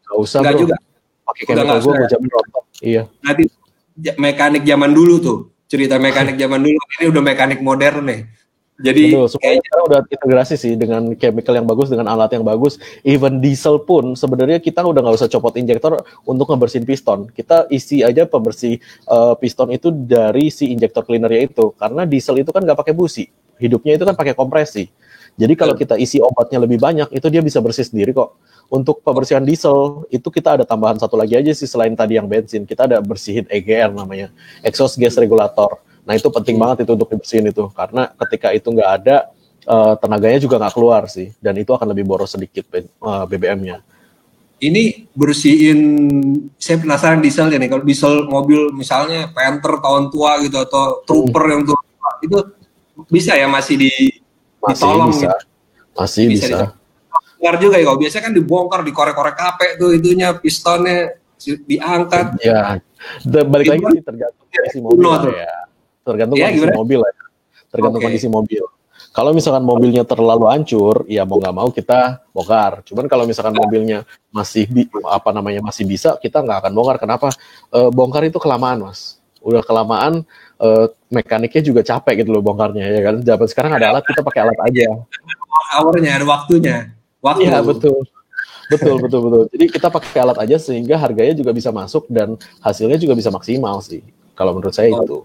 [0.10, 0.76] Gak usah Enggak juga.
[1.22, 2.64] Pakai chemical gue jamin rontok.
[2.82, 3.02] Iya.
[3.22, 3.44] Nanti
[4.18, 5.38] mekanik zaman dulu tuh
[5.70, 8.22] cerita mekanik zaman dulu ini udah mekanik modern nih
[8.82, 12.82] jadi Betul, kayaknya udah integrasi sih dengan chemical yang bagus dengan alat yang bagus.
[13.06, 17.30] Even diesel pun sebenarnya kita udah nggak usah copot injektor untuk ngebersihin piston.
[17.30, 21.72] Kita isi aja pembersih uh, piston itu dari si injektor cleanernya itu.
[21.78, 23.30] Karena diesel itu kan nggak pakai busi,
[23.62, 24.89] hidupnya itu kan pakai kompresi.
[25.38, 28.36] Jadi kalau kita isi obatnya lebih banyak, itu dia bisa bersih sendiri kok.
[28.67, 32.65] Untuk pembersihan diesel itu kita ada tambahan satu lagi aja sih selain tadi yang bensin.
[32.65, 34.34] Kita ada bersihin EGR namanya,
[34.65, 38.90] exhaust gas regulator Nah itu penting banget itu untuk dibersihin itu karena ketika itu nggak
[39.02, 39.30] ada
[39.70, 43.86] uh, tenaganya juga nggak keluar sih dan itu akan lebih boros sedikit uh, eh, BBM-nya.
[44.62, 45.80] Ini bersihin,
[46.62, 51.44] saya penasaran diesel ya nih kalau diesel mobil misalnya Panther tahun tua gitu atau Trooper
[51.50, 51.54] hmm.
[51.54, 51.80] yang tua
[52.22, 52.38] itu
[53.10, 53.92] bisa ya masih di
[54.62, 55.34] masih ditolong bisa.
[55.34, 55.38] Gitu?
[55.98, 56.46] Masih bisa.
[56.46, 56.66] bisa.
[57.42, 62.38] Bongkar juga ya kalau biasanya kan dibongkar dikorek-korek kape tuh itunya pistonnya diangkat.
[62.46, 62.78] Ya,
[63.26, 65.10] balik lagi tergantung dari mobil
[65.42, 65.61] ya
[66.06, 66.78] tergantung ya, kondisi gimana?
[66.78, 67.14] mobil ya.
[67.72, 68.08] Tergantung okay.
[68.10, 68.64] kondisi mobil.
[69.12, 72.80] Kalau misalkan mobilnya terlalu hancur ya mau nggak mau kita bongkar.
[72.88, 76.98] Cuman kalau misalkan mobilnya masih bi apa namanya masih bisa kita nggak akan bongkar.
[77.04, 77.28] Kenapa?
[77.76, 79.20] E, bongkar itu kelamaan mas.
[79.44, 80.24] Udah kelamaan
[80.56, 80.68] e,
[81.12, 83.16] mekaniknya juga capek gitu loh bongkarnya ya kan?
[83.20, 84.88] Zaman sekarang ada alat kita pakai alat aja.
[85.76, 86.78] Hournya ada waktunya.
[87.20, 87.52] Waktu.
[87.52, 88.08] Ya betul.
[88.72, 89.44] Betul betul betul.
[89.52, 93.84] Jadi kita pakai alat aja sehingga harganya juga bisa masuk dan hasilnya juga bisa maksimal
[93.84, 94.00] sih
[94.40, 95.04] kalau menurut saya oh.
[95.04, 95.18] itu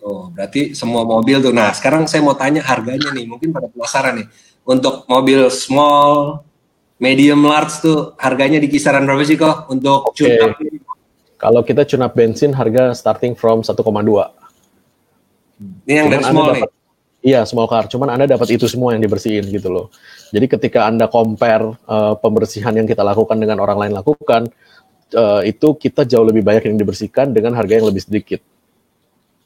[0.00, 1.52] Oh, berarti semua mobil tuh.
[1.52, 3.28] Nah, sekarang saya mau tanya harganya nih.
[3.28, 4.26] Mungkin pada penasaran nih.
[4.64, 6.40] Untuk mobil small,
[7.00, 10.36] medium, large tuh harganya di kisaran berapa sih kok untuk okay.
[10.36, 10.56] tune up?
[11.40, 13.76] Kalau kita tune up bensin harga starting from 1,2.
[15.88, 16.64] Ini yang dari small nih.
[17.20, 17.84] Iya, small car.
[17.84, 19.92] Cuman Anda dapat itu semua yang dibersihin gitu loh.
[20.32, 24.48] Jadi ketika Anda compare uh, pembersihan yang kita lakukan dengan orang lain lakukan,
[25.12, 28.40] uh, itu kita jauh lebih banyak yang dibersihkan dengan harga yang lebih sedikit.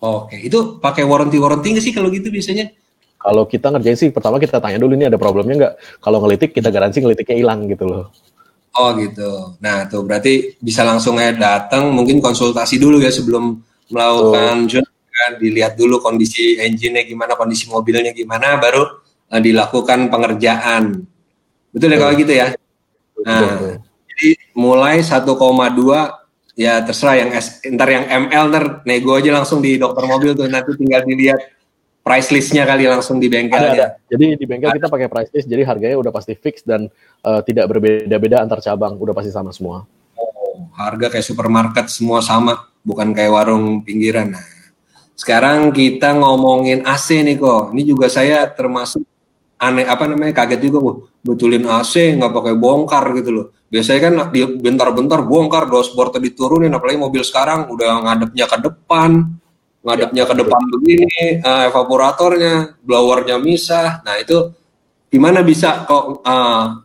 [0.04, 2.68] Oke, itu pakai warranty warranty nggak sih kalau gitu biasanya?
[3.16, 5.74] Kalau kita ngerjain sih, pertama kita tanya dulu ini ada problemnya nggak.
[6.04, 8.12] Kalau ngelitik kita garansi ngelitiknya hilang gitu loh.
[8.76, 9.56] Oh gitu.
[9.64, 14.84] Nah tuh berarti bisa langsung ya datang, mungkin konsultasi dulu ya sebelum melakukan oh.
[15.14, 18.84] kan dilihat dulu kondisi engine-nya gimana, kondisi mobilnya gimana, baru
[19.32, 21.00] uh, dilakukan pengerjaan.
[21.72, 22.46] Betul ya kalau gitu ya?
[23.24, 23.72] Nah, betul.
[24.12, 25.32] jadi mulai 1,2
[26.54, 30.46] ya terserah yang S, ntar yang ML ntar nego aja langsung di dokter mobil tuh
[30.46, 31.40] nanti tinggal dilihat
[32.04, 33.86] price listnya kali langsung di bengkel ada, ada.
[34.06, 36.86] Jadi di bengkel kita pakai price list, jadi harganya udah pasti fix dan
[37.24, 39.88] uh, tidak berbeda-beda antar cabang, udah pasti sama semua.
[40.14, 44.36] Oh, harga kayak supermarket semua sama, bukan kayak warung pinggiran.
[44.36, 44.44] Nah,
[45.16, 47.72] sekarang kita ngomongin AC nih kok.
[47.72, 49.00] Ini juga saya termasuk
[49.56, 50.90] aneh apa namanya kaget juga, bu
[51.24, 57.02] betulin AC nggak pakai bongkar gitu loh biasanya kan di bentar-bentar bongkar dashboard diturunin apalagi
[57.02, 59.10] mobil sekarang udah ngadepnya ke depan
[59.82, 64.00] ngadepnya ke depan begini uh, evaporatornya blowernya misah.
[64.06, 64.54] Nah itu
[65.14, 66.84] gimana bisa kok uh,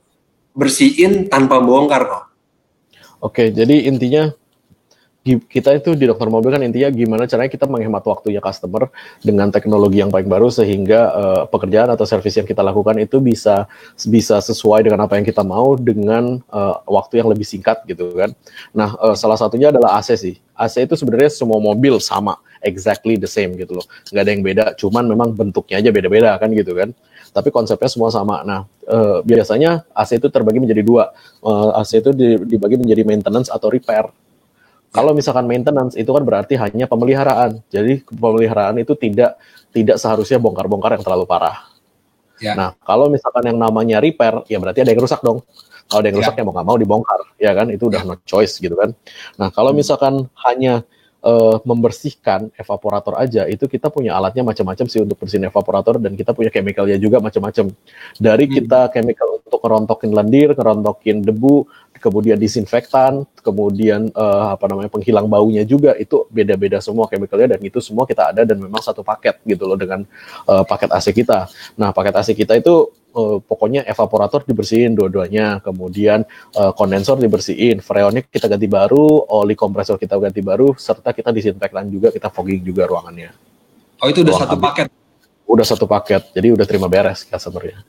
[0.53, 2.23] bersihin tanpa bongkar kok
[3.25, 4.29] oke jadi intinya
[5.37, 8.89] kita itu di dokter mobil kan intinya gimana caranya kita menghemat waktunya customer
[9.21, 13.69] dengan teknologi yang paling baru sehingga uh, pekerjaan atau service yang kita lakukan itu bisa
[14.09, 18.33] bisa sesuai dengan apa yang kita mau dengan uh, waktu yang lebih singkat gitu kan.
[18.73, 20.35] Nah, uh, salah satunya adalah AC sih.
[20.57, 23.85] AC itu sebenarnya semua mobil sama, exactly the same gitu loh.
[24.09, 26.91] Nggak ada yang beda, cuman memang bentuknya aja beda-beda kan gitu kan
[27.31, 28.41] tapi konsepnya semua sama.
[28.41, 31.13] Nah, uh, biasanya AC itu terbagi menjadi dua.
[31.39, 32.11] Uh, AC itu
[32.45, 34.09] dibagi menjadi maintenance atau repair.
[34.89, 37.61] Kalau misalkan maintenance itu kan berarti hanya pemeliharaan.
[37.69, 39.37] Jadi pemeliharaan itu tidak
[39.69, 41.69] tidak seharusnya bongkar-bongkar yang terlalu parah.
[42.41, 42.57] Ya.
[42.57, 45.45] Nah, kalau misalkan yang namanya repair, ya berarti ada yang rusak dong.
[45.85, 46.21] Kalau ada yang ya.
[46.25, 47.67] rusak ya mau nggak mau dibongkar, ya kan?
[47.69, 48.09] Itu udah ya.
[48.09, 48.95] no choice gitu kan.
[49.37, 49.79] Nah, kalau hmm.
[49.83, 50.13] misalkan
[50.47, 50.81] hanya
[51.23, 56.31] uh, membersihkan evaporator aja, itu kita punya alatnya macam-macam sih untuk bersihin evaporator dan kita
[56.31, 57.71] punya chemicalnya juga macam-macam.
[58.17, 58.53] Dari hmm.
[58.55, 61.67] kita chemical untuk ngerontokin lendir, ngerontokin debu,
[61.99, 67.83] kemudian disinfektan, kemudian uh, apa namanya penghilang baunya juga itu beda-beda semua chemicalnya dan itu
[67.83, 70.07] semua kita ada dan memang satu paket gitu loh dengan
[70.47, 71.51] uh, paket AC kita.
[71.75, 76.25] Nah paket AC kita itu uh, pokoknya evaporator dibersihin dua-duanya, kemudian
[76.57, 81.89] uh, kondensor dibersihin, freonnya kita ganti baru, oli kompresor kita ganti baru, serta kita disinfektan
[81.89, 83.31] juga, kita fogging juga ruangannya.
[83.99, 84.87] Oh itu udah Ruang satu paket?
[85.49, 87.81] Udah satu paket, jadi udah terima beres customernya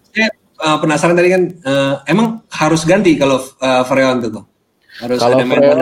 [0.61, 4.45] uh, penasaran tadi kan uh, emang harus ganti kalau uh, Freon itu tuh.
[5.01, 5.79] Harus kalau ada Freon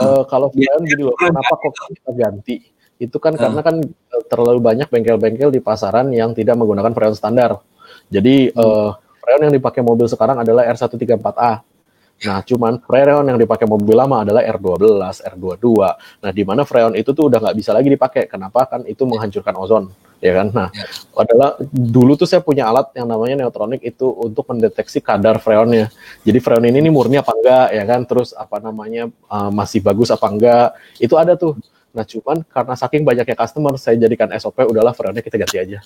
[0.00, 2.56] uh, kalau Freon gini loh, kenapa kok kita ganti?
[2.96, 3.40] Itu kan uh.
[3.40, 3.76] karena kan
[4.28, 7.60] terlalu banyak bengkel-bengkel di pasaran yang tidak menggunakan Freon standar.
[8.10, 8.60] Jadi hmm.
[8.60, 8.90] uh,
[9.26, 11.52] Freon yang dipakai mobil sekarang adalah R134A.
[12.16, 15.66] Nah, cuman freon yang dipakai mobil lama adalah R12, R22.
[16.22, 18.30] Nah, di mana freon itu tuh udah nggak bisa lagi dipakai.
[18.30, 18.70] Kenapa?
[18.70, 19.90] Kan itu menghancurkan ozon
[20.22, 20.54] ya kan?
[20.54, 20.70] Nah,
[21.18, 25.90] adalah dulu tuh saya punya alat yang namanya neutronic itu untuk mendeteksi kadar freonnya.
[26.22, 28.00] Jadi freon ini, ini murni apa enggak ya kan?
[28.06, 30.78] Terus apa namanya uh, masih bagus apa enggak?
[31.02, 31.58] Itu ada tuh.
[31.90, 35.82] Nah, cuman karena saking banyaknya customer, saya jadikan SOP udahlah freonnya kita ganti aja.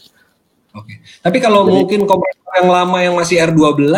[0.74, 1.02] Oke.
[1.22, 3.90] Tapi kalau Jadi, mungkin kompresor yang lama yang masih R12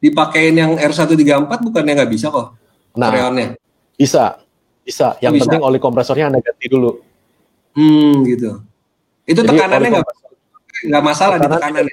[0.00, 2.56] dipakein yang R134 bukannya nggak bisa kok?
[2.96, 3.58] Nah, freonnya.
[3.96, 4.40] Bisa.
[4.84, 5.16] Bisa.
[5.20, 7.00] Yang oh, penting oli kompresornya Anda ganti dulu.
[7.74, 8.60] Hmm, gitu.
[9.24, 10.06] Itu Jadi tekanannya nggak
[10.84, 11.84] nggak masalah di tekanan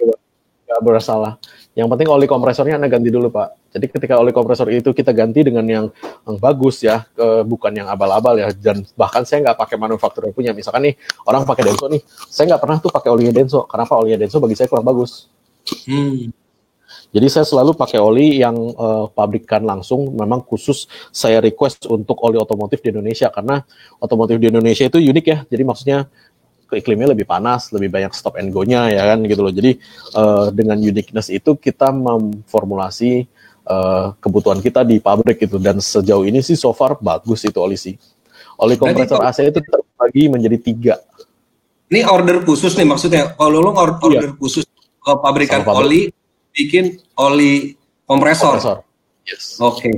[0.72, 1.36] nggak bersalah.
[1.72, 3.72] Yang penting oli kompresornya anda ganti dulu pak.
[3.72, 5.86] Jadi ketika oli kompresor itu kita ganti dengan yang,
[6.28, 8.52] yang bagus ya, ke, bukan yang abal-abal ya.
[8.52, 10.52] Dan bahkan saya nggak pakai manufaktur yang punya.
[10.52, 13.64] Misalkan nih orang pakai Denso nih, saya nggak pernah tuh pakai oli Denso.
[13.68, 15.32] Kenapa oli Denso bagi saya kurang bagus.
[15.88, 16.32] Hmm.
[17.12, 22.40] Jadi saya selalu pakai oli yang uh, pabrikan langsung, memang khusus saya request untuk oli
[22.40, 23.60] otomotif di Indonesia karena
[24.00, 25.38] otomotif di Indonesia itu unik ya.
[25.44, 26.08] Jadi maksudnya
[26.76, 29.54] iklimnya lebih panas, lebih banyak stop and go-nya ya kan gitu loh.
[29.54, 29.78] Jadi
[30.16, 33.26] uh, dengan uniqueness itu kita memformulasi
[33.68, 37.78] uh, kebutuhan kita di pabrik itu dan sejauh ini sih so far bagus itu oli
[37.78, 37.96] sih.
[38.62, 40.96] Oli kompresor AC itu terbagi menjadi tiga.
[41.92, 43.34] Ini order khusus nih maksudnya.
[43.36, 44.22] Kalau lo order, iya.
[44.24, 44.64] order khusus
[45.02, 46.14] ke pabrikan oli
[46.54, 47.74] bikin oli
[48.06, 48.56] kompresor.
[48.56, 48.78] kompresor.
[49.26, 49.58] Yes.
[49.58, 49.90] Oke.
[49.90, 49.94] Okay.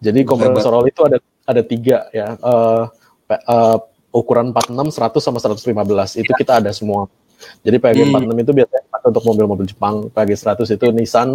[0.00, 2.34] Jadi kompresor oli itu ada ada tiga ya.
[2.40, 2.88] Uh,
[3.28, 3.76] uh,
[4.18, 7.06] ukuran 46, 100 sama 115 itu kita ada semua.
[7.62, 8.34] Jadi PG hmm.
[8.34, 11.28] 46 itu biasanya dipakai untuk mobil-mobil Jepang, PG 100 itu Nissan,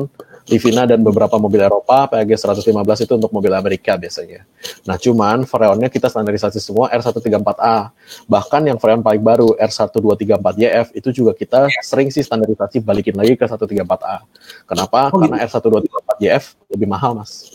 [0.52, 4.44] Livina dan beberapa mobil Eropa, PG 115 itu untuk mobil Amerika biasanya.
[4.84, 7.96] Nah, cuman freonnya kita standarisasi semua R134A.
[8.28, 13.48] Bahkan yang freon paling baru R1234YF itu juga kita sering sih standarisasi balikin lagi ke
[13.48, 14.28] 134A.
[14.68, 15.08] Kenapa?
[15.16, 15.56] Oh, Karena gitu.
[15.56, 16.44] R1234YF
[16.76, 17.48] lebih mahal, Mas.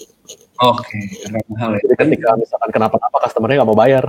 [0.59, 1.87] Oke, okay, mahal ya.
[1.87, 4.05] Jadi ketika misalkan kenapa-napa customernya nggak mau bayar.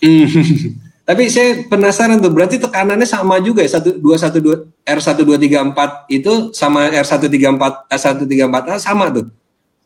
[1.08, 5.26] Tapi saya penasaran tuh, berarti tekanannya sama juga ya, satu dua satu dua R satu
[5.26, 9.26] dua tiga empat itu sama R satu tiga empat R satu tiga empat sama tuh.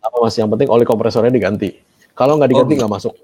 [0.05, 1.81] Sama mas, yang penting oli kompresornya diganti.
[2.13, 3.15] Kalau nggak diganti nggak masuk.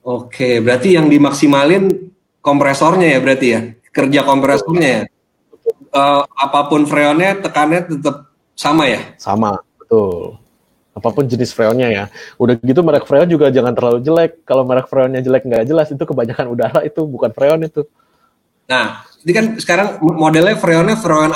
[0.00, 2.08] Oke, berarti yang dimaksimalin
[2.40, 3.60] kompresornya ya berarti ya,
[3.92, 5.02] kerja kompresornya ya.
[5.90, 9.04] Uh, apa pun freonnya, tekannya tetap sama ya?
[9.20, 10.40] Sama, betul
[10.90, 12.04] apa pun jenis freonnya ya.
[12.36, 14.42] Udah gitu merek freon juga jangan terlalu jelek.
[14.42, 17.86] Kalau merek freonnya jelek nggak jelas itu kebanyakan udara itu bukan freon itu.
[18.70, 21.34] Nah, ini kan sekarang modelnya freonnya freon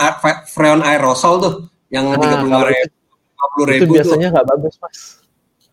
[0.51, 1.55] freon aerosol tuh
[1.91, 4.99] yang nah, tiga puluh ribu, ribu itu biasanya nggak bagus mas.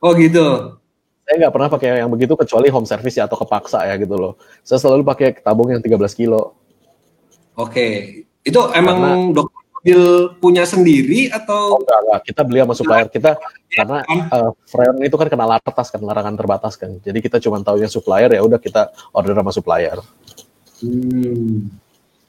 [0.02, 0.78] Oh gitu.
[1.22, 4.34] Saya nggak pernah pakai yang begitu kecuali home service ya atau kepaksa ya gitu loh.
[4.66, 6.58] Saya selalu pakai tabung yang 13 kilo.
[7.56, 7.88] Oke,
[8.42, 9.51] itu emang Karena, dokter
[9.82, 11.74] mobil punya sendiri atau?
[11.74, 12.22] Oh, enggak, enggak.
[12.30, 13.98] Kita beli sama supplier kita ya, karena
[14.30, 17.02] uh, Freon itu kan kena larangan kan, larangan terbatas kan.
[17.02, 19.98] Jadi kita cuma tahu yang supplier ya udah kita order sama supplier.
[20.86, 21.66] Hmm.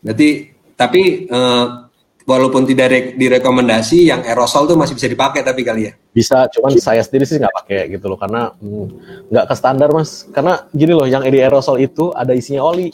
[0.01, 1.93] Berarti tapi uh,
[2.25, 5.93] walaupun tidak re direkomendasi yang aerosol tuh masih bisa dipakai tapi kali ya?
[6.13, 10.25] Bisa, cuman saya sendiri sih nggak pakai gitu loh, karena hmm, nggak ke standar mas.
[10.33, 12.89] Karena gini loh, yang di aerosol itu ada isinya oli.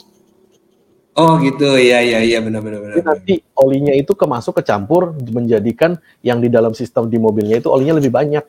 [1.17, 2.95] Oh gitu, iya iya iya benar benar benar.
[3.03, 8.13] nanti olinya itu kemasuk kecampur menjadikan yang di dalam sistem di mobilnya itu olinya lebih
[8.13, 8.45] banyak.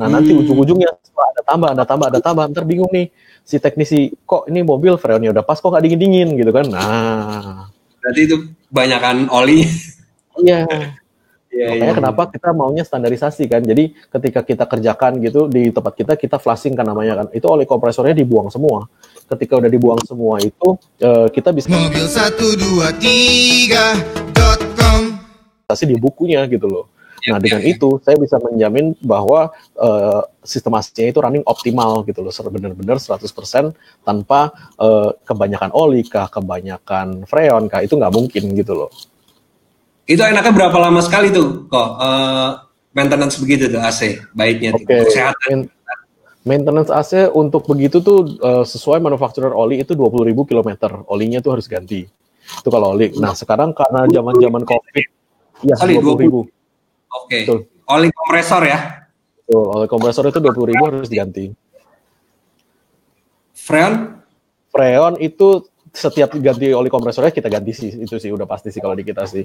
[0.00, 0.40] Nah nanti Hmm.
[0.42, 3.12] ujung-ujungnya setelah ada tambah, ada tambah, ada tambah, ntar bingung nih
[3.44, 6.66] si teknisi kok ini mobil freonnya udah pas kok nggak dingin-dingin gitu kan.
[6.72, 7.68] Nah,
[8.00, 8.36] Berarti itu
[8.72, 9.62] banyakan oli.
[10.40, 10.64] iya.
[11.50, 13.58] Iya Makanya kenapa kita maunya standarisasi kan.
[13.66, 17.26] Jadi ketika kita kerjakan gitu di tempat kita kita flushing kan namanya kan.
[17.34, 18.86] Itu oli kompresornya dibuang semua.
[19.30, 25.00] Ketika udah dibuang semua itu eh, kita bisa Mobil 123.com
[25.70, 26.90] kasih di bukunya gitu loh.
[27.20, 27.72] Iya, Nah iya, dengan iya.
[27.76, 33.20] itu saya bisa menjamin bahwa eh, sistem AC-nya itu running optimal gitu loh, benar-benar 100%
[34.02, 34.40] tanpa
[34.80, 38.90] eh, kebanyakan oli kah, kebanyakan freon kah, itu nggak mungkin gitu loh.
[40.08, 42.50] Itu enaknya berapa lama sekali tuh kok eh,
[42.96, 45.58] maintenance begitu tuh AC baiknya tuh, Oke, untuk kesehatan.
[46.44, 50.70] Maintenance AC untuk begitu tuh eh, sesuai manufacturer oli itu 20.000 km,
[51.08, 52.08] olinya tuh harus ganti.
[52.40, 53.12] Itu kalau oli.
[53.20, 55.06] Nah sekarang karena zaman-zaman covid,
[55.64, 56.30] ya Sorry, 20.000.
[57.10, 57.38] Oke.
[57.44, 57.58] Betul.
[57.90, 58.78] Oli kompresor ya.
[59.44, 61.44] Betul, oli kompresor itu 20.000 harus diganti.
[63.54, 64.22] Freon?
[64.70, 68.94] Freon itu setiap ganti oli kompresornya kita ganti sih itu sih udah pasti sih kalau
[68.94, 69.42] di kita sih.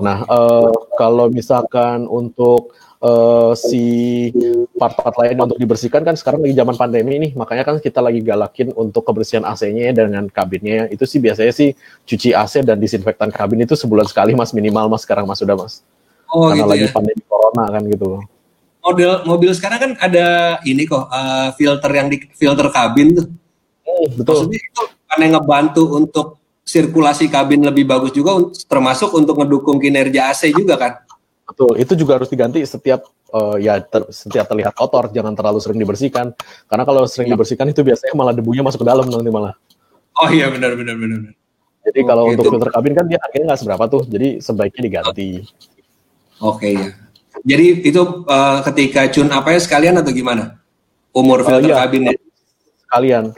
[0.00, 3.84] Nah eh, kalau misalkan untuk eh, si
[4.74, 8.72] part-part lain untuk dibersihkan kan sekarang lagi zaman pandemi nih makanya kan kita lagi galakin
[8.74, 11.76] untuk kebersihan AC-nya dengan kabinnya itu sih biasanya sih
[12.08, 15.84] cuci AC dan disinfektan kabin itu sebulan sekali mas minimal mas sekarang mas sudah mas
[16.34, 16.90] Oh karena gitu lagi ya.
[16.90, 18.22] pandemi corona kan gitu loh.
[18.84, 20.26] Model mobil sekarang kan ada
[20.66, 23.26] ini kok eh, filter yang di filter kabin tuh.
[24.18, 24.50] betul.
[24.50, 26.26] Maksudnya itu kan yang ngebantu untuk
[26.74, 28.34] sirkulasi kabin lebih bagus juga
[28.66, 30.92] termasuk untuk ngedukung kinerja AC juga kan.
[31.46, 35.78] Betul, itu juga harus diganti setiap eh, ya ter- setiap terlihat kotor, jangan terlalu sering
[35.78, 36.34] dibersihkan.
[36.66, 37.38] Karena kalau sering Ya.
[37.38, 39.54] dibersihkan itu biasanya malah debunya masuk ke dalam nanti malah.
[40.18, 41.30] Oh iya benar benar benar.
[41.84, 45.28] Jadi kalau Oke, untuk filter kabin kan dia harganya nggak seberapa tuh, jadi sebaiknya diganti.
[46.40, 46.88] Oke ya.
[47.44, 50.58] Jadi itu eh, ketika cun apa ya sekalian atau gimana?
[51.12, 51.78] Umur Oh, filter iya.
[51.78, 52.14] kabinnya?
[52.88, 53.34] Kalian,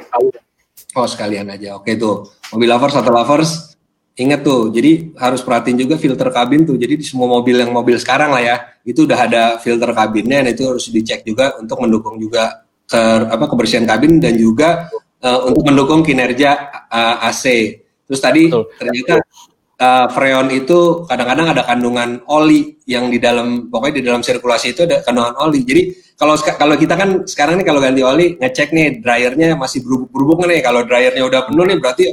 [0.96, 1.76] Oh sekalian aja.
[1.76, 2.32] Oke tuh.
[2.56, 3.76] Mobil lovers atau lovers
[4.16, 4.72] ingat tuh.
[4.72, 6.80] Jadi harus perhatiin juga filter kabin tuh.
[6.80, 10.56] Jadi di semua mobil yang mobil sekarang lah ya, itu udah ada filter kabinnya dan
[10.56, 14.88] itu harus dicek juga untuk mendukung juga ke apa kebersihan kabin dan juga
[15.20, 16.50] eh, untuk mendukung kinerja
[16.88, 17.44] eh, AC.
[18.08, 18.64] Terus tadi Betul.
[18.80, 19.14] ternyata
[19.76, 24.84] eh, freon itu kadang-kadang ada kandungan oli yang di dalam pokoknya di dalam sirkulasi itu
[24.88, 25.60] ada kandungan oli.
[25.64, 25.82] Jadi
[26.16, 30.60] kalau kalau kita kan sekarang nih kalau ganti oli ngecek nih dryernya masih berubuk-berubuk nih.
[30.64, 32.04] Kalau dryernya udah penuh nih berarti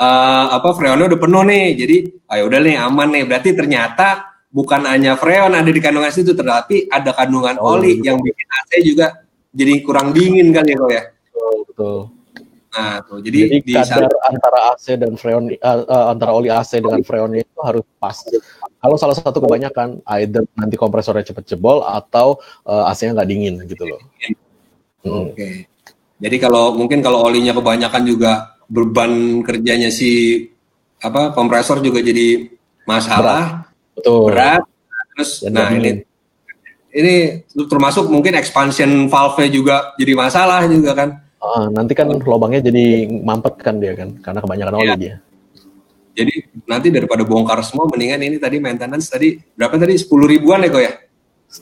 [0.00, 1.66] eh, apa freonnya udah penuh nih.
[1.76, 1.96] Jadi
[2.36, 3.24] ayo udah nih aman nih.
[3.28, 4.06] Berarti ternyata
[4.50, 8.10] bukan hanya freon ada di kandungan situ, tetapi ada kandungan Oh, oli gitu.
[8.10, 9.06] yang bikin AC juga
[9.50, 11.02] jadi kurang dingin kan ya kok ya.
[11.30, 11.58] betul.
[11.70, 12.19] betul.
[12.80, 15.58] Nah tuh jadi, Jadi, di kadar saat- antara AC dan freon, eh,
[16.08, 18.16] antara oli AC dengan freon itu harus pas.
[18.80, 23.84] Kalau salah satu kebanyakan, either nanti kompresornya cepet jebol atau eh, AC-nya nggak dingin gitu
[23.84, 24.00] loh.
[25.04, 25.68] Oke.
[26.20, 28.32] Jadi kalau mungkin kalau olinya kebanyakan juga
[28.68, 30.44] beban kerjanya si
[31.00, 32.48] apa kompresor juga jadi
[32.84, 34.28] masalah Betul.
[34.28, 34.62] berat.
[35.16, 35.98] Terus Dan nah nggak ini dingin.
[36.90, 37.14] ini
[37.66, 41.10] termasuk mungkin expansion valve juga jadi masalah juga kan.
[41.40, 44.96] Ah, nanti kan lubangnya jadi mampet kan dia kan, karena kebanyakan oli Iya.
[45.00, 45.16] dia.
[46.10, 46.34] Jadi
[46.68, 50.82] nanti daripada bongkar semua mendingan ini tadi maintenance tadi berapa tadi 10 ribuan ya kok
[50.84, 50.92] ya?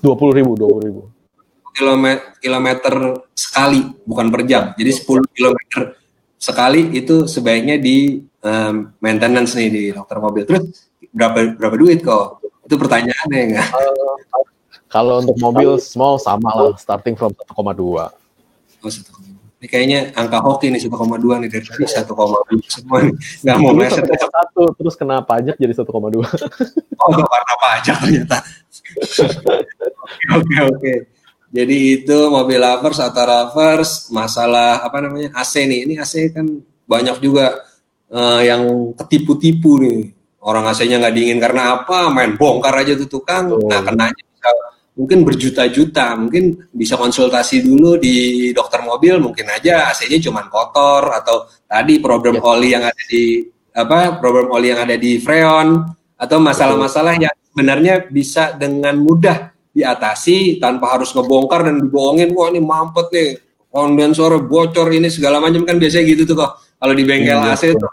[0.03, 1.03] Dua puluh ribu, dua puluh ribu.
[1.79, 2.95] Kilometer, kilometer
[3.39, 4.75] sekali bukan per jam.
[4.75, 5.81] Jadi 10 kilometer
[6.35, 10.43] sekali itu sebaiknya di em, maintenance nih di dokter mobil.
[10.43, 12.43] Terus berapa berapa duit kok?
[12.67, 13.69] Itu pertanyaannya enggak?
[14.89, 18.11] Kalau untuk mobil small sama lah, starting from 1,2.
[18.81, 19.28] Oh, 1,2.
[19.59, 22.07] Ini kayaknya angka hoki nih 1,2 nih dari tadi 1,2
[22.71, 23.15] semua nih.
[23.43, 24.07] Nggak mau meleset.
[24.07, 25.91] 1,1, terus kena pajak jadi 1,2.
[27.03, 28.39] Oh, karena pajak ternyata.
[30.07, 30.95] Oke, oke, oke.
[31.49, 35.91] Jadi itu mobil lovers atau lovers, masalah apa namanya AC nih.
[35.91, 36.47] Ini AC kan
[36.87, 37.67] banyak juga
[38.15, 40.15] eh, yang ketipu-tipu nih.
[40.39, 42.15] Orang AC-nya nggak dingin karena apa?
[42.15, 43.51] Main bongkar aja tuh tukang.
[43.51, 43.75] Betul.
[43.75, 44.51] Nah, kenanya bisa
[44.99, 46.19] mungkin berjuta-juta.
[46.19, 49.23] Mungkin bisa konsultasi dulu di dokter mobil.
[49.23, 52.45] Mungkin aja AC-nya cuma kotor atau tadi problem Yes.
[52.45, 54.19] oli yang ada di apa?
[54.19, 55.87] Problem oli yang ada di freon
[56.19, 62.59] atau masalah-masalah yang sebenarnya bisa dengan mudah diatasi tanpa harus ngebongkar dan dibohongin wah ini
[62.59, 63.31] mampet nih
[63.71, 67.63] kondensor bocor ini segala macam kan biasanya gitu tuh kok kalau di bengkel Iya, AC
[67.71, 67.87] betul.
[67.87, 67.93] tuh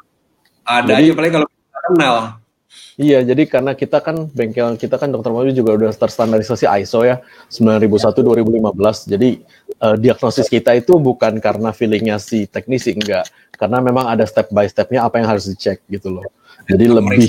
[0.66, 1.48] ada Jadi- aja apalagi kalau
[1.86, 2.16] kenal
[2.96, 7.20] Iya, jadi karena kita kan bengkel kita kan dokter mobil juga udah terstandarisasi ISO ya
[7.52, 7.92] 9001
[8.24, 9.12] 2015.
[9.12, 9.44] Jadi
[9.84, 13.28] uh, diagnosis kita itu bukan karena feelingnya si teknisi enggak,
[13.60, 16.24] karena memang ada step by stepnya apa yang harus dicek gitu loh.
[16.72, 17.28] Jadi lebih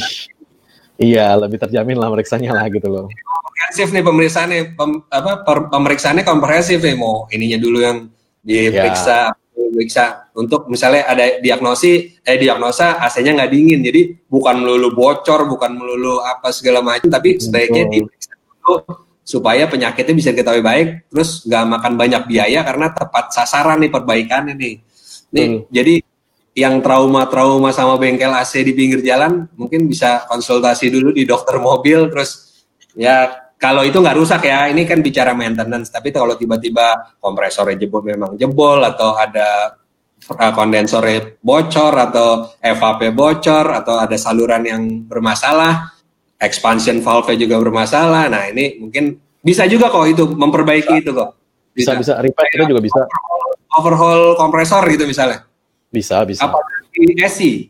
[1.02, 3.10] iya lebih terjamin lah periksanya lah gitu loh.
[3.10, 8.06] Komprehensif nih pemeriksaannya pem, apa per, pemeriksaannya komprehensif nih mau ininya dulu yang
[8.46, 9.34] diperiksa.
[9.34, 13.80] Ya bisa untuk misalnya ada diagnosi eh diagnosa AC-nya nggak dingin.
[13.82, 18.74] Jadi bukan melulu bocor bukan melulu apa segala macam tapi sebaiknya diperiksa dulu
[19.26, 24.54] supaya penyakitnya bisa diketahui baik terus nggak makan banyak biaya karena tepat sasaran nih perbaikannya
[24.54, 24.74] nih.
[25.34, 25.60] Nih hmm.
[25.70, 25.94] jadi
[26.56, 32.08] yang trauma-trauma sama bengkel AC di pinggir jalan mungkin bisa konsultasi dulu di dokter mobil
[32.08, 32.64] terus
[32.96, 35.88] ya kalau itu nggak rusak ya, ini kan bicara maintenance.
[35.88, 39.80] Tapi kalau tiba-tiba kompresornya jebol memang jebol atau ada
[40.28, 45.96] uh, kondensornya bocor atau evap bocor atau ada saluran yang bermasalah,
[46.36, 48.28] expansion valve juga bermasalah.
[48.28, 51.02] Nah ini mungkin bisa juga kok itu memperbaiki bisa.
[51.02, 51.30] itu kok.
[51.76, 52.24] Bisa bisa, bisa.
[52.24, 53.00] repair kita juga bisa.
[53.76, 55.48] Overhaul kompresor gitu misalnya.
[55.88, 56.44] Bisa bisa.
[56.44, 56.61] Apa
[56.92, 57.68] di AC?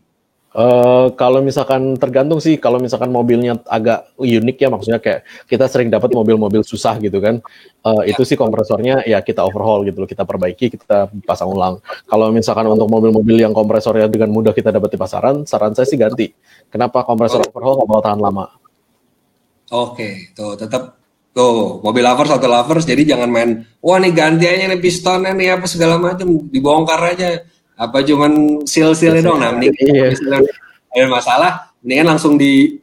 [0.57, 5.93] Uh, kalau misalkan tergantung sih, kalau misalkan mobilnya agak unik ya, maksudnya kayak kita sering
[5.93, 7.45] dapat mobil-mobil susah gitu kan,
[7.85, 8.17] uh, ya.
[8.17, 11.77] itu sih kompresornya ya kita overhaul gitu loh, kita perbaiki, kita pasang ulang.
[12.09, 16.01] Kalau misalkan untuk mobil-mobil yang kompresornya dengan mudah kita dapat di pasaran, saran saya sih
[16.01, 16.33] ganti.
[16.73, 17.53] Kenapa kompresor oh.
[17.53, 18.49] overhaul nggak tahan lama?
[19.77, 20.97] Oke, tuh tetap
[21.37, 25.61] tuh mobil lovers atau lovers, jadi jangan main, wah nih ganti aja nih pistonnya nih
[25.61, 27.45] apa segala macam, dibongkar aja
[27.77, 30.11] apa cuman seal-sealnya dong nah mending iya.
[30.97, 31.51] ada masalah
[31.85, 32.81] mendingan langsung di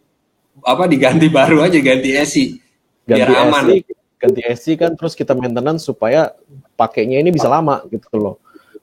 [0.61, 2.61] apa diganti baru aja ganti esi
[3.03, 3.63] ganti biar aman.
[3.67, 3.83] AC,
[4.21, 6.31] ganti esi kan terus kita maintenance supaya
[6.79, 8.35] pakainya ini bisa lama gitu loh.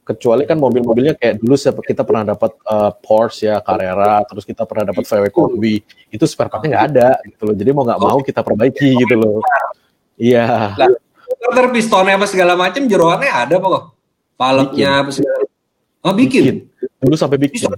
[0.05, 1.55] Kecuali kan mobil-mobilnya kayak dulu
[1.87, 5.79] kita pernah dapat uh, Porsche ya Carrera terus kita pernah dapat VW Kombi
[6.11, 7.55] itu spare partnya nggak ada gitu loh.
[7.55, 9.39] Jadi mau nggak mau kita perbaiki gitu loh.
[10.19, 10.77] Iya.
[10.77, 11.71] Yeah.
[11.73, 13.97] pistonnya apa segala macam jeroannya ada kok?
[14.35, 15.40] Paleknya apa segala
[16.01, 16.65] Oh bikin?
[16.65, 16.91] bikin.
[17.05, 17.69] Dulu sampai bikin.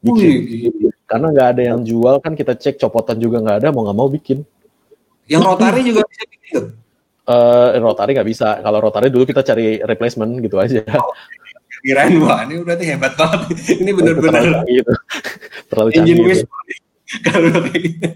[0.00, 0.30] Bikin.
[0.78, 0.94] Wih.
[1.10, 4.06] Karena nggak ada yang jual kan kita cek copotan juga nggak ada mau nggak mau
[4.06, 4.46] bikin.
[5.26, 6.62] Yang rotari juga bisa bikin?
[7.26, 8.62] Uh, rotari nggak bisa.
[8.62, 10.86] Kalau rotari dulu kita cari replacement gitu aja.
[10.94, 11.10] Oh,
[11.82, 13.40] kirain wah ini berarti hebat banget.
[13.82, 14.92] Ini benar-benar gitu.
[15.66, 16.14] Terlalu canggih.
[16.14, 16.46] Gitu.
[17.26, 18.08] Kalau kayak gitu.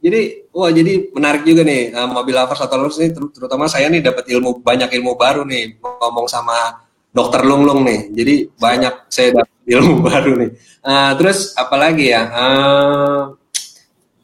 [0.00, 0.20] Jadi,
[0.56, 4.32] wah jadi menarik juga nih uh, mobil lovers atau lovers ini terutama saya nih dapat
[4.32, 8.10] ilmu banyak ilmu baru nih ngomong sama dokter Lung Lung nih.
[8.14, 10.50] Jadi banyak saya dapat ilmu baru nih.
[10.80, 12.22] Uh, terus apalagi ya?
[12.30, 13.22] Uh,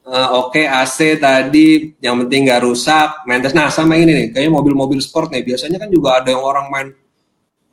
[0.07, 3.26] uh, Oke okay, AC tadi yang penting nggak rusak.
[3.26, 3.53] Mentes.
[3.53, 5.43] Nah sama ini nih, kayaknya mobil-mobil sport nih.
[5.43, 6.89] Biasanya kan juga ada yang orang main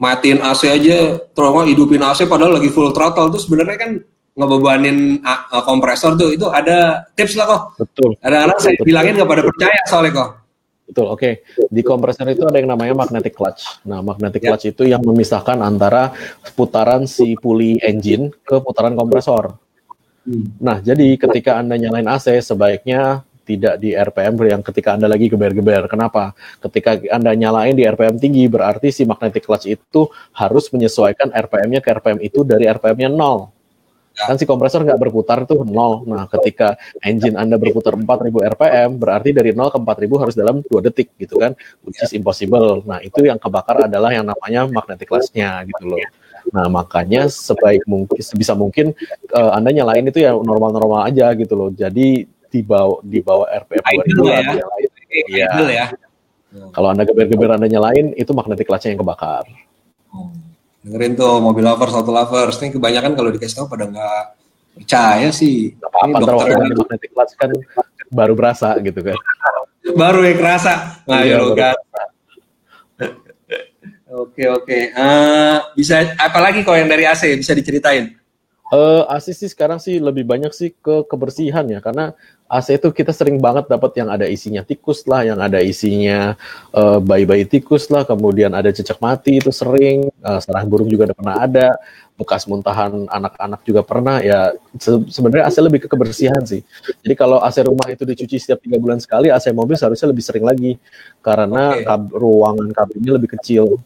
[0.01, 3.31] matiin AC aja, terus hidupin AC padahal lagi full throttle.
[3.31, 3.91] Terus sebenarnya kan
[4.33, 5.21] ngebebanin
[5.61, 7.61] kompresor tuh itu ada tips lah kok.
[7.85, 8.17] Betul.
[8.19, 10.42] Ada anak saya bilangin nggak pada percaya soalnya kok.
[10.83, 11.19] Betul, oke.
[11.19, 11.33] Okay.
[11.71, 13.81] Di kompresor itu ada yang namanya magnetic clutch.
[13.87, 14.49] Nah, magnetic yeah.
[14.53, 16.11] clutch itu yang memisahkan antara
[16.53, 19.55] putaran si puli engine ke putaran kompresor.
[20.27, 20.55] Hmm.
[20.59, 25.87] Nah, jadi ketika Anda nyalain AC, sebaiknya tidak di RPM yang ketika Anda lagi geber-geber.
[25.91, 26.31] Kenapa?
[26.63, 31.91] Ketika Anda nyalain di RPM tinggi, berarti si magnetic clutch itu harus menyesuaikan RPM-nya ke
[31.91, 33.62] RPM itu dari RPM-nya 0.
[34.13, 34.29] Ya.
[34.29, 36.05] Kan si kompresor nggak berputar tuh nol.
[36.05, 40.85] Nah, ketika engine Anda berputar 4000 RPM, berarti dari 0 ke 4000 harus dalam 2
[40.85, 42.85] detik gitu kan, which is impossible.
[42.85, 46.01] Nah, itu yang kebakar adalah yang namanya magnetic clutch-nya gitu loh.
[46.53, 48.93] Nah, makanya sebaik mungkin sebisa mungkin
[49.33, 51.69] uh, Anda nyalain itu ya normal-normal aja gitu loh.
[51.73, 53.81] Jadi di bawah di bawah RPM
[54.13, 54.39] 2000 ya.
[55.25, 55.47] Iya.
[55.73, 55.87] ya.
[56.69, 59.49] Kalau Anda geber-geber Anda nyalain itu magnetic clutch-nya yang kebakar.
[60.13, 60.29] Oh
[60.83, 64.23] dengerin tuh mobil lovers auto lovers ini kebanyakan kalau dikasih tahu pada nggak
[64.83, 65.73] percaya sih.
[65.79, 67.49] Gak apa-apa ini dokter magnetic class kan
[68.11, 69.17] baru berasa gitu kan.
[69.83, 71.03] Baru yang kerasa.
[71.03, 71.75] Nah iya, kan
[74.23, 74.79] oke oke.
[74.95, 78.15] Uh, bisa apalagi kok yang dari AC bisa diceritain
[78.73, 82.17] Uh, AC sih sekarang sih lebih banyak sih ke kebersihan ya karena
[82.49, 86.33] AC itu kita sering banget dapat yang ada isinya tikus lah, yang ada isinya
[86.73, 91.15] uh, bayi-bayi tikus lah, kemudian ada cecak mati itu sering, uh, sarang burung juga ada
[91.17, 91.67] pernah ada,
[92.13, 94.53] bekas muntahan anak-anak juga pernah ya.
[94.77, 96.65] Se sebenarnya AC lebih ke kebersihan sih.
[97.01, 100.45] Jadi kalau AC rumah itu dicuci setiap tiga bulan sekali, AC mobil seharusnya lebih sering
[100.45, 100.77] lagi
[101.25, 101.85] karena okay.
[101.85, 103.81] kab ruangan kabinnya lebih kecil.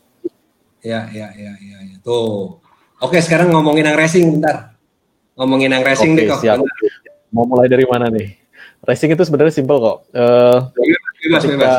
[0.84, 1.98] Ya, ya, ya, ya, ya.
[2.04, 2.60] Tuh.
[3.00, 4.77] Oke, sekarang ngomongin yang racing bentar
[5.38, 6.42] ngomongin yang racing Oke, deh kok.
[6.42, 6.58] Siap.
[7.30, 8.34] Mau mulai dari mana nih?
[8.82, 9.98] Racing itu sebenarnya simpel kok.
[10.12, 11.78] Uh, bebas, ketika, bebas.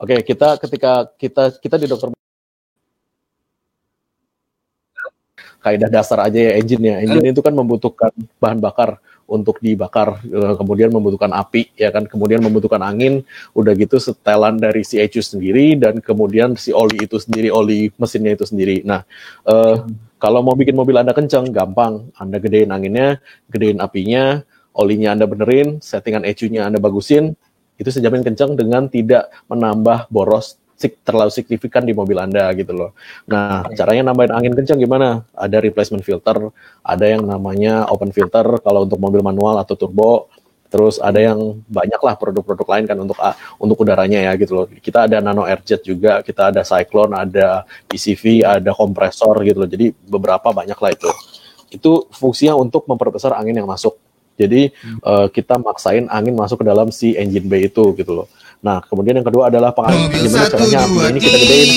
[0.00, 2.08] Oke, okay, kita ketika kita kita di dokter
[5.60, 6.96] kaidah dasar aja ya engine ya.
[7.04, 8.96] Engine itu kan membutuhkan bahan bakar
[9.30, 13.22] untuk dibakar, uh, kemudian membutuhkan api, ya kan, kemudian membutuhkan angin,
[13.54, 18.34] udah gitu setelan dari si ECU sendiri dan kemudian si oli itu sendiri, oli mesinnya
[18.34, 18.82] itu sendiri.
[18.82, 19.06] Nah,
[19.46, 19.86] uh,
[20.18, 22.10] kalau mau bikin mobil Anda kencang, gampang.
[22.18, 24.44] Anda gedein anginnya, gedein apinya,
[24.76, 27.32] olinya Anda benerin, settingan ECU-nya Anda bagusin,
[27.80, 32.96] itu sejamin kencang dengan tidak menambah boros terlalu signifikan di mobil Anda gitu loh.
[33.28, 35.26] Nah, caranya nambahin angin kencang gimana?
[35.36, 36.48] Ada replacement filter,
[36.80, 40.32] ada yang namanya open filter kalau untuk mobil manual atau turbo.
[40.70, 43.18] Terus ada yang banyak lah produk-produk lain kan untuk
[43.58, 44.66] untuk udaranya ya gitu loh.
[44.70, 49.68] Kita ada nano airjet juga, kita ada cyclone, ada PCV, ada kompresor gitu loh.
[49.68, 51.10] Jadi beberapa banyak lah itu.
[51.74, 53.98] Itu fungsinya untuk memperbesar angin yang masuk.
[54.38, 54.98] Jadi hmm.
[55.04, 58.26] uh, kita maksain angin masuk ke dalam si engine bay itu gitu loh.
[58.60, 60.12] Nah, kemudian yang kedua adalah pengalihan.
[60.12, 61.68] Gimana caranya apinya ini kita gedein?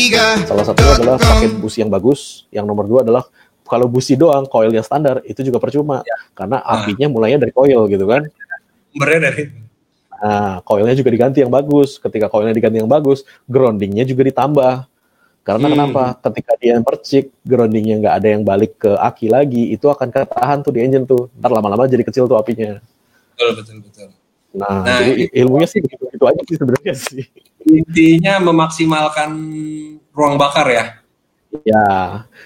[0.44, 2.44] Salah satunya adalah pakai busi yang bagus.
[2.52, 3.24] Yang nomor dua adalah
[3.64, 6.04] kalau busi doang, coilnya standar, itu juga percuma.
[6.04, 6.18] Ya.
[6.36, 6.84] Karena nah.
[6.84, 8.28] apinya mulainya dari coil gitu kan.
[8.92, 9.44] Sumbernya dari
[10.24, 12.00] Nah, coilnya juga diganti yang bagus.
[12.00, 14.88] Ketika coilnya diganti yang bagus, groundingnya juga ditambah.
[15.44, 15.74] Karena hmm.
[15.76, 16.04] kenapa?
[16.24, 20.64] Ketika dia yang percik, groundingnya nggak ada yang balik ke aki lagi, itu akan ketahan
[20.64, 21.28] tuh di engine tuh.
[21.36, 22.80] Ntar lama-lama jadi kecil tuh apinya.
[23.36, 24.08] Betul, betul, betul.
[24.54, 27.26] Nah, nah jadi ilmunya sih begitu aja sih sebenarnya sih.
[27.66, 29.30] Intinya memaksimalkan
[30.14, 30.86] ruang bakar ya.
[31.66, 31.86] Ya,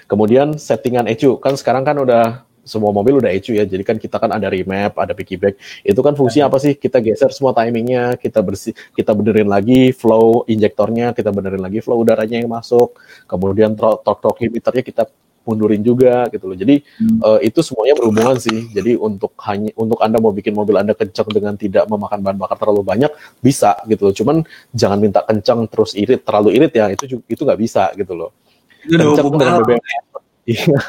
[0.04, 4.20] kemudian settingan ECU kan sekarang kan udah semua mobil udah ECU ya, jadi kan kita
[4.20, 6.76] kan ada remap, ada piggyback, itu kan fungsinya apa sih?
[6.76, 12.04] Kita geser semua timingnya, kita bersih, kita benerin lagi flow injektornya, kita benerin lagi flow
[12.04, 15.08] udaranya yang masuk, kemudian torque torque limiternya kita
[15.48, 16.56] mundurin juga gitu loh.
[16.60, 17.18] Jadi hmm.
[17.24, 18.68] uh, itu semuanya berhubungan sih.
[18.68, 22.56] Jadi untuk hanya untuk Anda mau bikin mobil Anda kencang dengan tidak memakan bahan bakar
[22.60, 24.14] terlalu banyak bisa gitu loh.
[24.14, 24.36] Cuman
[24.76, 28.36] jangan minta kencang terus irit, terlalu irit ya itu itu nggak bisa gitu loh.
[28.84, 30.04] Itu kencang dengan BBM.
[30.48, 30.80] Iya.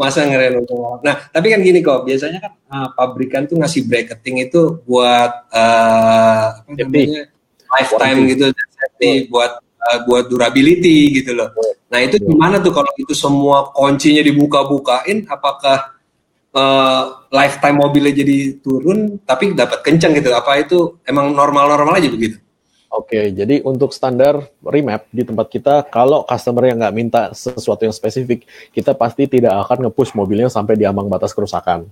[0.00, 0.64] Masa ngeren
[1.04, 6.64] Nah, tapi kan gini kok, biasanya kan uh, pabrikan tuh ngasih bracketing itu buat uh,
[6.64, 7.28] apa namanya
[7.68, 9.60] lifetime gitu, safety buat
[9.90, 11.52] uh, buat durability gitu loh.
[11.92, 15.94] Nah itu gimana tuh kalau itu semua kuncinya dibuka-bukain, apakah
[16.56, 20.32] uh, lifetime mobilnya jadi turun tapi dapat kencang gitu?
[20.32, 22.40] Apa itu emang normal-normal aja begitu?
[22.94, 27.90] Oke, jadi untuk standar remap di tempat kita, kalau customer yang nggak minta sesuatu yang
[27.90, 31.90] spesifik, kita pasti tidak akan nge-push mobilnya sampai di ambang batas kerusakan.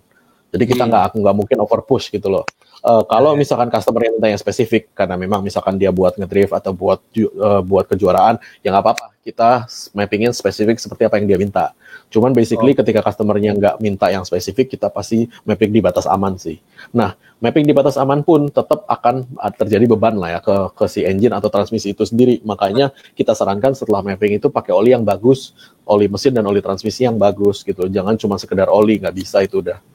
[0.53, 1.19] Jadi kita nggak hmm.
[1.25, 2.45] nggak mungkin over push gitu loh.
[2.85, 6.75] Uh, kalau misalkan customer yang minta yang spesifik karena memang misalkan dia buat ngedrift atau
[6.75, 11.79] buat uh, buat kejuaraan ya nggak apa-apa kita mappingin spesifik seperti apa yang dia minta.
[12.11, 12.79] Cuman basically oh.
[12.83, 16.59] ketika customernya nggak minta yang spesifik kita pasti mapping di batas aman sih.
[16.91, 21.07] Nah mapping di batas aman pun tetap akan terjadi beban lah ya ke ke si
[21.07, 22.43] engine atau transmisi itu sendiri.
[22.43, 25.55] Makanya kita sarankan setelah mapping itu pakai oli yang bagus,
[25.87, 27.87] oli mesin dan oli transmisi yang bagus gitu.
[27.87, 29.92] Jangan cuma sekedar oli nggak bisa itu udah.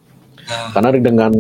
[0.47, 1.31] Karena dengan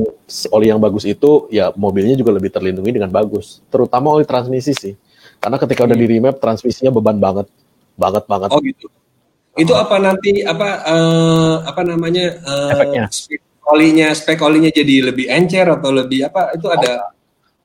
[0.51, 3.63] oli yang bagus itu, ya mobilnya juga lebih terlindungi dengan bagus.
[3.71, 4.93] Terutama oli transmisi sih.
[5.39, 5.89] Karena ketika hmm.
[5.91, 7.47] udah di remap, transmisinya beban banget,
[7.95, 8.49] banget banget.
[8.51, 8.91] Oh gitu.
[9.57, 13.03] Itu apa nanti apa uh, apa namanya uh, efeknya?
[13.09, 16.53] Spek olinya, spek olinya jadi lebih encer atau lebih apa?
[16.53, 17.15] Itu ada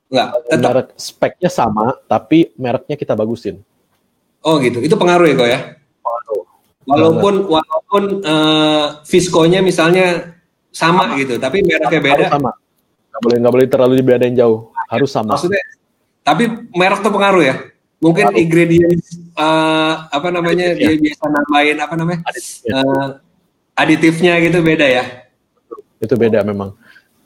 [0.08, 0.28] enggak?
[0.46, 0.62] Tetap.
[0.62, 3.60] Merek speknya sama, tapi mereknya kita bagusin.
[4.46, 4.78] Oh gitu.
[4.78, 5.60] Itu pengaruh ya kok ya?
[6.82, 10.34] Walaupun walaupun uh, viskonya misalnya
[10.72, 11.20] sama, sama.
[11.20, 12.24] gitu, tapi mereknya beda.
[12.32, 12.50] sama.
[13.12, 15.36] Nggak boleh nggak boleh terlalu dibedain jauh, harus sama.
[15.36, 15.62] Maksudnya,
[16.24, 17.56] tapi merek tuh pengaruh ya?
[18.02, 18.42] Mungkin pengaruh.
[18.42, 18.98] ingredient
[19.38, 22.72] uh, apa namanya dia biasa nambahin apa namanya aditifnya.
[22.74, 23.08] Uh,
[23.78, 25.04] aditifnya gitu beda ya?
[26.02, 26.74] Itu beda memang.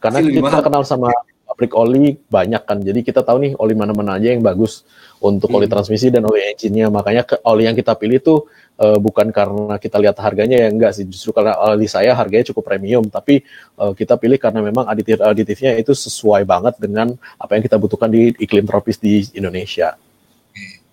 [0.02, 0.60] Karena kita mahal.
[0.60, 1.08] kenal sama
[1.46, 4.84] pabrik oli banyak kan, jadi kita tahu nih oli mana-mana aja yang bagus
[5.22, 5.56] untuk hmm.
[5.62, 6.92] oli transmisi dan oli engine-nya.
[6.92, 8.38] Makanya ke, oli yang kita pilih tuh
[8.80, 12.68] uh, bukan karena kita lihat harganya ya enggak sih justru karena oli saya harganya cukup
[12.68, 13.44] premium tapi
[13.80, 18.08] uh, kita pilih karena memang aditif aditifnya itu sesuai banget dengan apa yang kita butuhkan
[18.12, 19.96] di iklim tropis di Indonesia.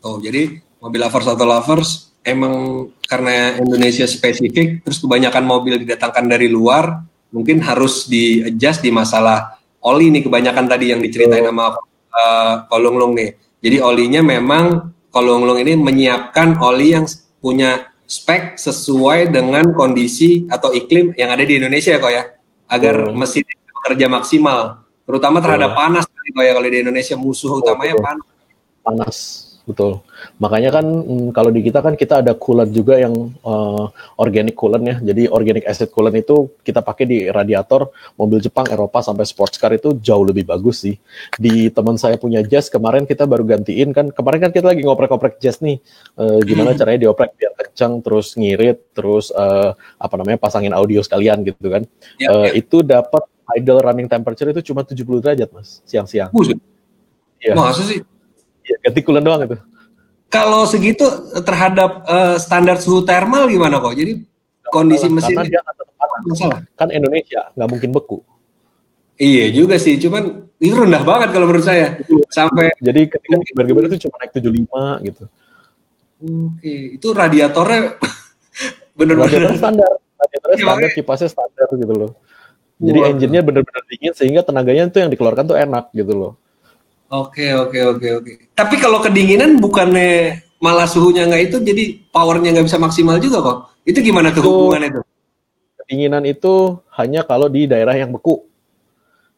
[0.03, 1.91] Oh jadi mobil lovers atau lovers
[2.23, 8.91] emang karena Indonesia spesifik terus kebanyakan mobil didatangkan dari luar mungkin harus di adjust di
[8.93, 11.75] masalah oli nih kebanyakan tadi yang diceritain sama
[12.13, 13.29] uh, Kolonglong nih.
[13.63, 17.05] Jadi olinya memang Kolonglong ini menyiapkan oli yang
[17.43, 22.23] punya spek sesuai dengan kondisi atau iklim yang ada di Indonesia ya kok ya.
[22.71, 23.19] Agar hmm.
[23.19, 23.43] mesin
[23.83, 25.79] bekerja maksimal terutama terhadap hmm.
[25.83, 27.19] panas kok ya kalau di Indonesia.
[27.19, 28.25] Musuh utamanya panas.
[28.83, 29.17] Panas
[29.63, 30.03] betul.
[30.43, 33.87] Makanya kan mm, kalau di kita kan kita ada coolant juga yang uh,
[34.19, 34.95] organic coolant ya.
[34.99, 39.71] Jadi organic acid coolant itu kita pakai di radiator mobil Jepang, Eropa sampai sports car
[39.71, 40.95] itu jauh lebih bagus sih.
[41.39, 44.11] Di teman saya punya Jazz kemarin kita baru gantiin kan.
[44.11, 45.79] Kemarin kan kita lagi ngoprek-ngoprek Jazz nih.
[46.19, 46.79] Uh, gimana hmm.
[46.83, 51.83] caranya dioprek biar kencang terus ngirit terus uh, apa namanya pasangin audio sekalian gitu kan.
[52.19, 52.59] Ya, uh, ya.
[52.59, 56.31] Itu dapat idle running temperature itu cuma 70 derajat mas siang-siang.
[57.43, 57.59] Iya.
[57.59, 57.99] Masa sih?
[58.63, 59.57] Iya, ganti coolant doang itu.
[60.31, 61.05] Kalau segitu
[61.45, 63.93] terhadap eh, standar suhu thermal gimana kok?
[63.93, 64.23] Jadi
[64.73, 66.23] kondisi Karena mesin dia panas.
[66.25, 66.59] masalah.
[66.73, 68.17] Kan Indonesia nggak mungkin beku.
[69.13, 72.01] Iya juga sih, cuman itu rendah banget kalau menurut saya.
[72.33, 75.23] Sampai Jadi ketika geber-geber itu cuma naik 75 gitu.
[76.23, 82.11] oke, itu radiatornya Radiator bener-bener standar, radiatornya Iya, standar, kipasnya standar gitu loh.
[82.81, 86.31] Jadi engine-nya bener-bener dingin sehingga tenaganya itu yang dikeluarkan tuh enak gitu loh.
[87.13, 88.31] Oke oke oke oke.
[88.57, 93.57] Tapi kalau kedinginan bukannya malah suhunya nggak itu, jadi powernya nggak bisa maksimal juga kok.
[93.85, 95.05] Itu gimana tuh Itu- hubungannya tuh?
[95.83, 98.47] Kedinginan itu hanya kalau di daerah yang beku.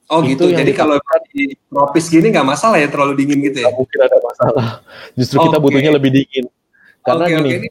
[0.05, 0.53] Oh itu gitu.
[0.53, 1.01] Jadi kalau
[1.33, 3.73] di tropis gini nggak masalah ya terlalu dingin gitu ya?
[3.73, 4.67] Mungkin ada masalah.
[5.17, 5.63] Justru kita Oke.
[5.65, 6.45] butuhnya lebih dingin.
[7.01, 7.67] Karena Oke gini,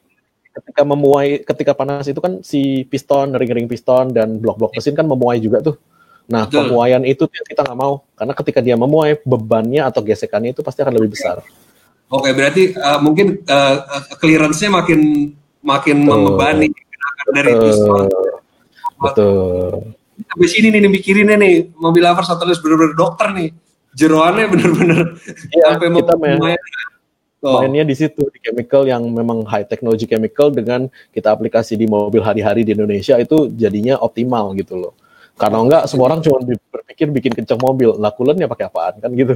[0.50, 5.38] ketika memuai, ketika panas itu kan si piston, ring-ring piston dan blok-blok mesin kan memuai
[5.38, 5.78] juga tuh.
[6.24, 6.72] Nah, Betul.
[6.72, 8.00] pemuaian itu kita nggak mau.
[8.16, 11.44] Karena ketika dia memuai, bebannya atau gesekannya itu pasti akan lebih besar.
[12.08, 13.76] Oke berarti eh, mungkin eh,
[14.20, 15.00] clearance-nya makin
[15.64, 16.12] makin Betul.
[16.12, 16.68] membebani
[17.32, 18.02] dari Betul.
[19.00, 19.72] Betul.
[20.14, 23.50] Sampai sini nih, mikirinnya nih mobil lovers atau bener-bener dokter nih.
[23.94, 24.98] Jeroannya bener-bener
[25.54, 26.58] Iya, sampai kita main- mempunyai.
[27.44, 27.60] Oh.
[27.60, 32.24] mainnya di situ di chemical yang memang high technology chemical dengan kita aplikasi di mobil
[32.24, 34.96] hari-hari di Indonesia itu jadinya optimal gitu loh.
[35.34, 39.34] Karena enggak semua orang cuma berpikir bikin kencang mobil, lah coolant-nya pakai apaan kan gitu.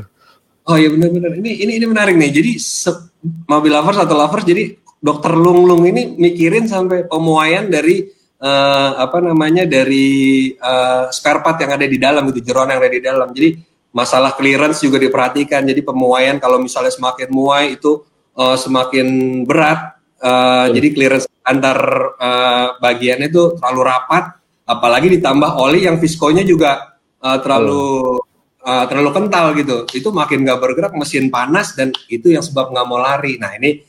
[0.68, 1.34] Oh iya benar-benar.
[1.34, 2.30] Ini ini ini menarik nih.
[2.30, 3.10] Jadi se-
[3.50, 8.06] mobil lovers atau lovers jadi dokter Lung Lung ini mikirin sampai pemuaian dari
[8.38, 12.92] eh, apa namanya dari eh, spare part yang ada di dalam gitu, jeroan yang ada
[12.94, 13.28] di dalam.
[13.34, 13.58] Jadi
[13.90, 15.66] masalah clearance juga diperhatikan.
[15.66, 18.06] Jadi pemuaian kalau misalnya semakin muai itu
[18.38, 19.98] eh, semakin berat.
[20.22, 21.78] Eh, jadi clearance antar
[22.22, 24.37] eh, bagiannya itu terlalu rapat.
[24.68, 28.20] Apalagi ditambah oli yang viskonya juga eh, terlalu
[28.68, 32.86] uh, terlalu kental gitu, itu makin nggak bergerak, mesin panas dan itu yang sebab nggak
[32.86, 33.40] mau lari.
[33.40, 33.80] Nah ini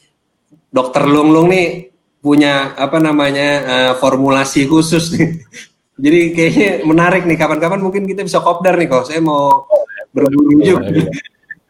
[0.72, 1.92] dokter Lung Lung nih
[2.24, 5.30] punya apa namanya uh, formulasi khusus nih.
[6.04, 7.36] Jadi kayaknya menarik nih.
[7.36, 9.12] Kapan-kapan mungkin kita bisa kopdar nih kok.
[9.12, 9.68] Saya mau
[10.16, 10.88] berburu juga.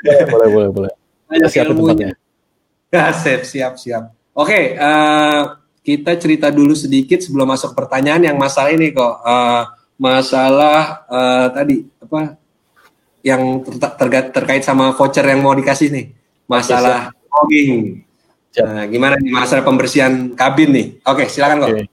[0.06, 0.92] Boleh, boleh, boleh, boleh.
[1.34, 1.66] Ilmunya.
[1.66, 2.10] tempatnya.
[2.94, 4.04] Ya, siap, siap, siap.
[4.38, 5.42] Oke, eh,
[5.84, 9.14] kita cerita dulu sedikit sebelum masuk pertanyaan yang masalah ini kok.
[9.24, 9.64] Eh,
[10.00, 12.40] masalah eh, tadi apa
[13.20, 16.06] yang ter- terga- terkait sama voucher yang mau dikasih nih.
[16.48, 18.04] Masalah fogging.
[18.60, 20.88] Nah, gimana nih masalah pembersihan kabin nih?
[21.06, 21.70] Oke, silakan kok.
[21.76, 21.84] Oke.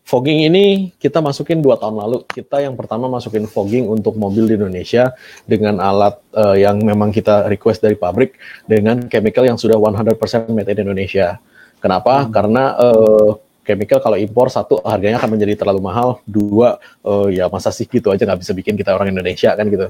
[0.00, 2.26] Fogging ini kita masukin dua tahun lalu.
[2.26, 5.14] Kita yang pertama masukin fogging untuk mobil di Indonesia
[5.46, 8.34] dengan alat eh, yang memang kita request dari pabrik
[8.66, 11.38] dengan chemical yang sudah 100% made in Indonesia.
[11.80, 12.28] Kenapa?
[12.28, 13.30] Karena eh,
[13.64, 16.20] chemical kalau impor satu harganya akan menjadi terlalu mahal.
[16.28, 19.88] Dua eh, ya masa sih gitu aja nggak bisa bikin kita orang Indonesia kan gitu.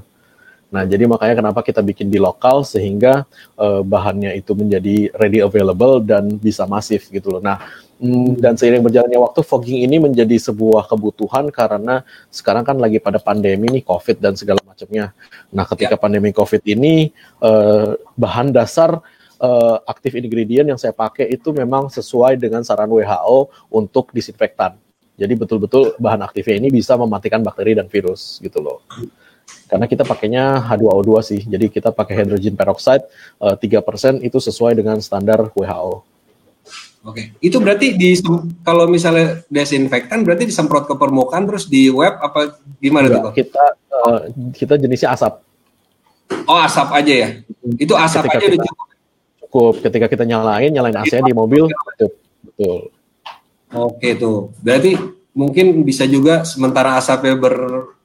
[0.71, 3.27] Nah, jadi makanya kenapa kita bikin di lokal sehingga
[3.59, 7.43] eh, bahannya itu menjadi ready available dan bisa masif gitu loh.
[7.43, 7.59] Nah,
[7.99, 13.19] mm, dan seiring berjalannya waktu fogging ini menjadi sebuah kebutuhan karena sekarang kan lagi pada
[13.19, 15.11] pandemi nih COVID dan segala macamnya.
[15.51, 17.11] Nah, ketika pandemi COVID ini
[17.43, 19.03] eh, bahan dasar
[19.41, 24.77] eh, aktif ingredient yang saya pakai itu memang sesuai dengan saran WHO untuk disinfektan.
[25.17, 28.81] Jadi betul-betul bahan aktifnya ini bisa mematikan bakteri dan virus gitu loh
[29.67, 31.41] karena kita pakainya H2O2 sih.
[31.43, 33.03] Jadi kita pakai hydrogen peroxide
[33.43, 36.07] eh, 3% itu sesuai dengan standar WHO.
[37.01, 38.13] Oke, itu berarti di
[38.61, 43.35] kalau misalnya desinfektan berarti disemprot ke permukaan terus di web apa gimana tuh Enggak, kok?
[43.41, 44.21] kita eh,
[44.53, 45.41] kita jenisnya asap.
[46.45, 47.29] Oh asap aja ya?
[47.81, 48.89] Itu asap Ketika aja udah kita- cukup.
[49.51, 52.13] Cukup ketika kita nyalain, nyalain AC di mobil, cukup.
[52.47, 52.79] Betul.
[53.75, 54.95] Oke tuh, berarti
[55.35, 57.55] mungkin bisa juga sementara asapnya ber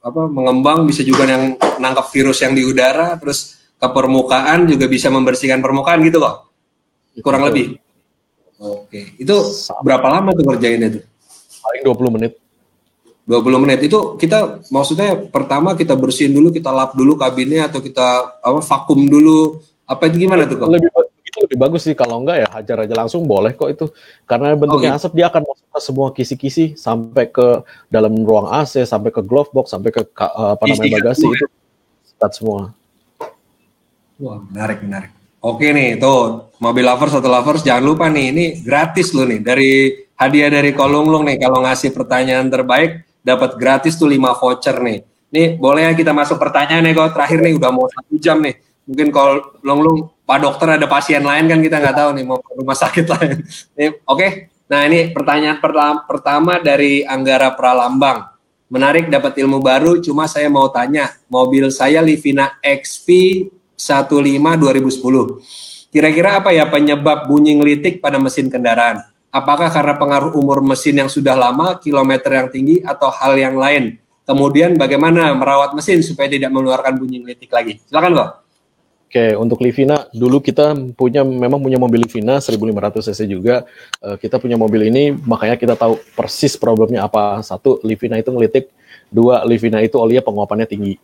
[0.02, 5.10] apa mengembang bisa juga yang nangkap virus yang di udara terus ke permukaan juga bisa
[5.10, 6.46] membersihkan permukaan gitu kok
[7.22, 7.52] kurang Betul.
[7.54, 7.68] lebih.
[8.56, 9.36] Oke, itu
[9.84, 11.04] berapa lama tuh kerjainnya tuh?
[11.60, 12.32] Paling 20 menit.
[13.26, 18.40] 20 menit itu kita maksudnya pertama kita bersihin dulu, kita lap dulu kabinnya atau kita
[18.40, 20.70] apa vakum dulu apa itu gimana tuh kok?
[20.72, 21.05] Lebih itu
[21.46, 23.86] lebih bagus sih kalau enggak ya hajar aja langsung boleh kok itu.
[24.26, 28.82] Karena bentuknya Oh, asap dia akan masuk ke semua kisi-kisi sampai ke dalam ruang AC,
[28.84, 31.46] sampai ke glove box, sampai ke eh, apa namanya bagasi itu
[32.10, 32.74] sikat semua.
[34.18, 35.12] Wah, menarik, menarik.
[35.46, 39.94] Oke nih, tuh mobil lovers atau lovers jangan lupa nih, ini gratis loh nih dari
[40.18, 45.00] hadiah dari Kolunglung nih kalau ngasih pertanyaan terbaik dapat gratis tuh 5 voucher nih.
[45.30, 48.56] Nih boleh ya kita masuk pertanyaan nih kok terakhir nih udah mau satu jam nih.
[48.86, 52.52] Mungkin kalau Longlung Pak Dokter ada pasien lain kan kita nggak tahu nih mau ke
[52.58, 53.38] rumah sakit lain.
[54.14, 54.54] Oke.
[54.66, 55.62] Nah ini pertanyaan
[56.10, 58.34] pertama, dari Anggara Pralambang.
[58.66, 63.10] Menarik dapat ilmu baru, cuma saya mau tanya, mobil saya Livina XP
[63.78, 65.94] 15 2010.
[65.94, 69.06] Kira-kira apa ya penyebab bunyi ngelitik pada mesin kendaraan?
[69.30, 74.02] Apakah karena pengaruh umur mesin yang sudah lama, kilometer yang tinggi, atau hal yang lain?
[74.26, 77.78] Kemudian bagaimana merawat mesin supaya tidak mengeluarkan bunyi ngelitik lagi?
[77.86, 78.45] Silakan kok.
[79.06, 83.64] Oke, untuk Livina dulu kita punya memang punya mobil Livina 1500 cc juga.
[84.02, 87.40] Uh, kita punya mobil ini makanya kita tahu persis problemnya apa.
[87.46, 88.74] Satu, Livina itu ngelitik.
[89.08, 90.98] Dua, Livina itu olinya penguapannya tinggi.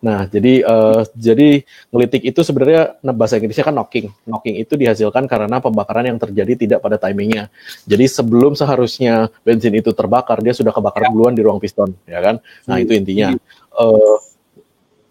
[0.00, 1.60] Nah, jadi uh, jadi
[1.92, 4.08] ngelitik itu sebenarnya nah, bahasa Inggrisnya kan knocking.
[4.24, 7.52] Knocking itu dihasilkan karena pembakaran yang terjadi tidak pada timingnya.
[7.84, 11.08] Jadi sebelum seharusnya bensin itu terbakar, dia sudah kebakar ya.
[11.12, 12.40] duluan di ruang piston, ya kan?
[12.64, 13.36] Nah, itu intinya.
[13.76, 14.16] Uh,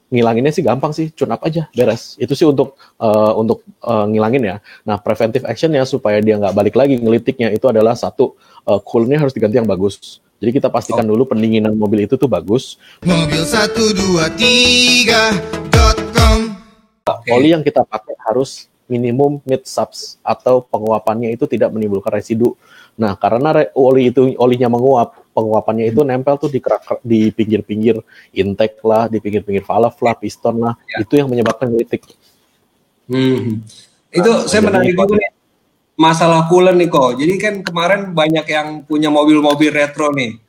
[0.10, 2.18] ngilanginnya sih gampang sih, tune up aja, beres.
[2.18, 4.58] Itu sih untuk uh, untuk uh, ngilangin ya.
[4.84, 8.34] Nah, preventive actionnya supaya dia nggak balik lagi ngelitiknya itu adalah satu,
[8.66, 10.22] uh, coolnya harus diganti yang bagus.
[10.40, 11.14] Jadi kita pastikan oh.
[11.14, 12.80] dulu pendinginan mobil itu tuh bagus.
[13.04, 16.38] Mobil 123.com
[17.04, 17.32] okay.
[17.36, 22.56] Oli yang kita pakai harus minimum mid subs atau penguapannya itu tidak menimbulkan residu.
[22.98, 26.60] Nah, karena oli itu olinya menguap, penguapannya itu nempel tuh di
[27.06, 27.98] di pinggir-pinggir
[28.36, 31.04] intake lah, di pinggir-pinggir valve lah, piston lah, ya.
[31.04, 32.06] itu yang menyebabkan ngelitik.
[33.10, 33.64] Hmm.
[34.10, 35.32] Itu nah, saya menarik juga nih
[36.00, 37.20] masalah coolant nih kok.
[37.20, 40.40] Jadi kan kemarin banyak yang punya mobil-mobil retro nih.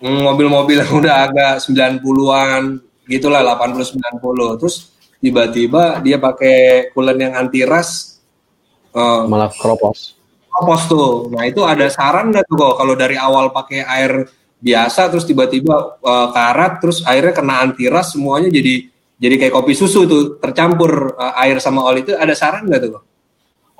[0.00, 4.60] Hmm, mobil-mobil yang udah agak 90-an gitulah 80 90.
[4.64, 4.76] Terus
[5.20, 8.24] tiba-tiba dia pakai coolant yang anti rust
[8.96, 10.16] uh, malah keropos
[10.64, 11.32] pos tuh.
[11.32, 14.28] Nah itu ada saran nggak tuh kok kalau dari awal pakai air
[14.60, 20.04] biasa terus tiba-tiba uh, karat terus airnya kena antiras semuanya jadi jadi kayak kopi susu
[20.04, 23.04] tuh tercampur uh, air sama oli itu ada saran nggak tuh kok?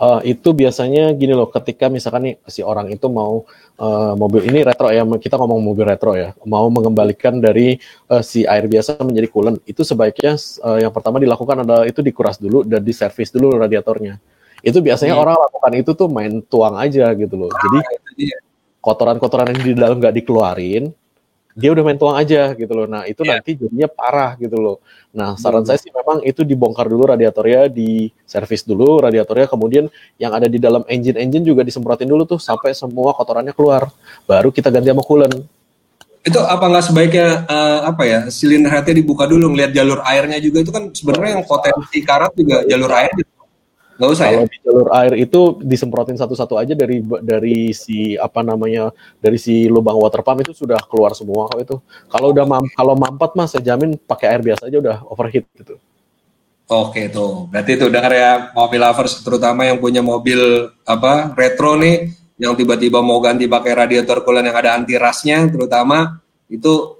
[0.00, 3.44] Uh, itu biasanya gini loh, ketika misalkan nih si orang itu mau
[3.76, 7.76] uh, mobil ini retro ya, kita ngomong mobil retro ya, mau mengembalikan dari
[8.08, 12.40] uh, si air biasa menjadi coolant, itu sebaiknya uh, yang pertama dilakukan adalah itu dikuras
[12.40, 14.16] dulu dan diservis dulu radiatornya
[14.60, 15.22] itu biasanya hmm.
[15.22, 17.50] orang lakukan itu tuh main tuang aja gitu loh.
[17.50, 18.40] Jadi ah,
[18.80, 20.92] kotoran-kotoran yang di dalam nggak dikeluarin,
[21.58, 22.86] dia udah main tuang aja gitu loh.
[22.86, 23.38] Nah itu yeah.
[23.38, 24.76] nanti jadinya parah gitu loh.
[25.10, 25.68] Nah saran hmm.
[25.68, 30.56] saya sih memang itu dibongkar dulu radiatornya, di servis dulu radiatornya, kemudian yang ada di
[30.62, 33.90] dalam engine-engine juga disemprotin dulu tuh sampai semua kotorannya keluar.
[34.24, 35.36] Baru kita ganti sama coolant.
[36.20, 40.60] Itu apa nggak sebaiknya uh, apa ya silinder hati dibuka dulu ngelihat jalur airnya juga
[40.60, 43.08] itu kan sebenarnya yang potensi karat juga jalur air
[44.00, 44.48] Nggak usah Kalau ya?
[44.48, 48.88] di jalur air itu disemprotin satu-satu aja dari dari si apa namanya
[49.20, 51.76] dari si lubang water pump itu sudah keluar semua kok itu.
[52.08, 55.76] Kalau udah mam, kalau mampet mas saya jamin pakai air biasa aja udah overheat gitu.
[56.70, 62.14] Oke tuh, berarti itu dengar ya mobil lovers terutama yang punya mobil apa retro nih
[62.40, 66.99] yang tiba-tiba mau ganti pakai radiator coolant yang ada anti rasnya terutama itu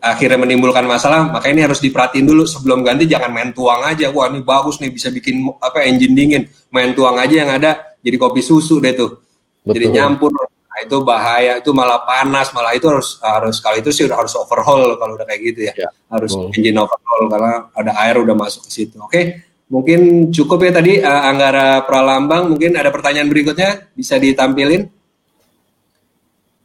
[0.00, 4.08] akhirnya menimbulkan masalah, maka ini harus diperhatiin dulu sebelum ganti jangan main tuang aja.
[4.10, 6.42] Wah, ini bagus nih bisa bikin apa engine dingin.
[6.72, 9.18] Main tuang aja yang ada jadi kopi susu deh tuh.
[9.66, 9.74] Betul.
[9.74, 10.30] Jadi nyampur.
[10.30, 14.36] Nah, itu bahaya, itu malah panas, malah itu harus harus kali itu sih udah harus
[14.36, 15.72] overhaul kalau udah kayak gitu ya.
[15.72, 16.52] ya harus betul.
[16.52, 18.96] engine overhaul karena ada air udah masuk ke situ.
[19.00, 19.22] Oke.
[19.66, 24.86] Mungkin cukup ya tadi uh, Anggara Pralambang, mungkin ada pertanyaan berikutnya bisa ditampilin.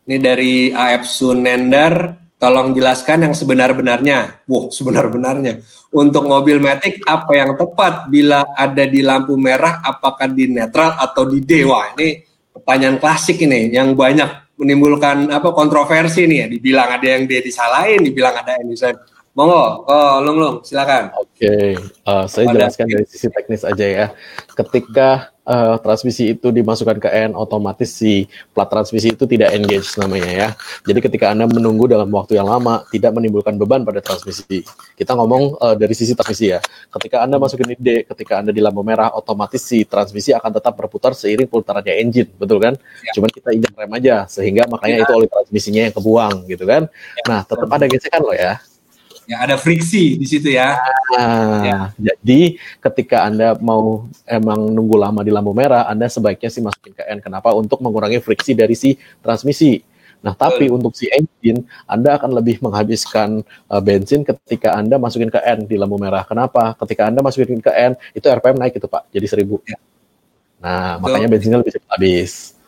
[0.06, 4.42] Ini dari AF Sunendar, Tolong jelaskan yang sebenar-benarnya.
[4.50, 5.62] Wow, sebenar-benarnya.
[5.94, 11.30] Untuk mobil Matic, apa yang tepat bila ada di lampu merah, apakah di netral atau
[11.30, 11.62] di D?
[11.70, 16.48] Wah, ini pertanyaan klasik ini, yang banyak menimbulkan apa kontroversi nih ya.
[16.50, 18.90] Dibilang ada yang D disalahin, dibilang ada yang bisa.
[19.32, 21.08] Monggo, oh, Lung Lung, silakan.
[21.16, 21.70] Oke, okay.
[22.04, 24.06] uh, eh, saya jelaskan dari sisi teknis aja ya.
[24.52, 30.30] Ketika uh, transmisi itu dimasukkan ke N, otomatis si plat transmisi itu tidak engage namanya
[30.30, 30.48] ya.
[30.86, 34.66] Jadi ketika Anda menunggu dalam waktu yang lama, tidak menimbulkan beban pada transmisi.
[34.98, 36.60] Kita ngomong uh, dari sisi transmisi ya.
[36.92, 41.14] Ketika Anda masukin D, ketika Anda di lampu merah, otomatis si transmisi akan tetap berputar
[41.18, 42.74] seiring putarannya engine, betul kan?
[43.06, 43.12] Ya.
[43.18, 45.06] Cuman kita injak rem aja, sehingga makanya ya.
[45.08, 46.86] itu oleh transmisinya yang kebuang gitu kan.
[46.90, 47.24] Ya.
[47.28, 48.62] Nah, tetap ada gesekan loh ya
[49.30, 50.76] Ya, ada friksi di situ ya.
[51.14, 51.80] Nah, ya.
[51.98, 57.04] Jadi ketika Anda mau emang nunggu lama di lampu merah, Anda sebaiknya sih masukin ke
[57.06, 57.22] N.
[57.22, 57.54] Kenapa?
[57.54, 59.80] Untuk mengurangi friksi dari si transmisi.
[60.22, 60.78] Nah, tapi Betul.
[60.78, 65.78] untuk si engine, Anda akan lebih menghabiskan uh, bensin ketika Anda masukin ke N di
[65.82, 66.22] lampu merah.
[66.26, 66.78] Kenapa?
[66.78, 69.58] Ketika Anda masukin ke N, itu RPM naik itu Pak, jadi 1000.
[69.66, 69.78] Ya.
[70.62, 71.02] Nah, Betul.
[71.02, 72.61] makanya bensinnya lebih cepat habis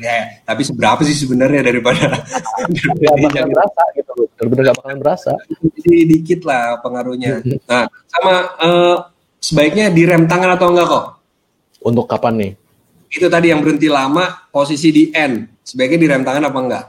[0.00, 2.20] ya, tapi seberapa sih sebenarnya daripada
[3.00, 5.32] bakalan berasa gitu benar-benar gak bakalan berasa.
[5.80, 7.42] Jadi dikit lah pengaruhnya.
[7.70, 8.96] Nah sama uh,
[9.38, 11.06] sebaiknya direm tangan atau enggak kok?
[11.84, 12.52] Untuk kapan nih?
[13.10, 16.84] Itu tadi yang berhenti lama posisi di N sebaiknya direm tangan apa enggak?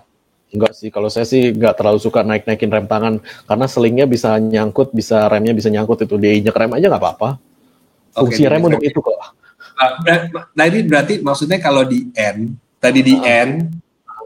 [0.51, 3.23] Enggak sih, kalau saya sih nggak terlalu suka naik-naikin rem tangan.
[3.47, 6.19] Karena selingnya bisa nyangkut, bisa remnya bisa nyangkut itu.
[6.19, 7.29] Diinjak rem aja nggak apa-apa.
[8.11, 9.15] Fungsi okay, rem untuk itu kok.
[10.51, 12.51] Nah ini berarti maksudnya kalau di N,
[12.81, 13.49] tadi di uh, N,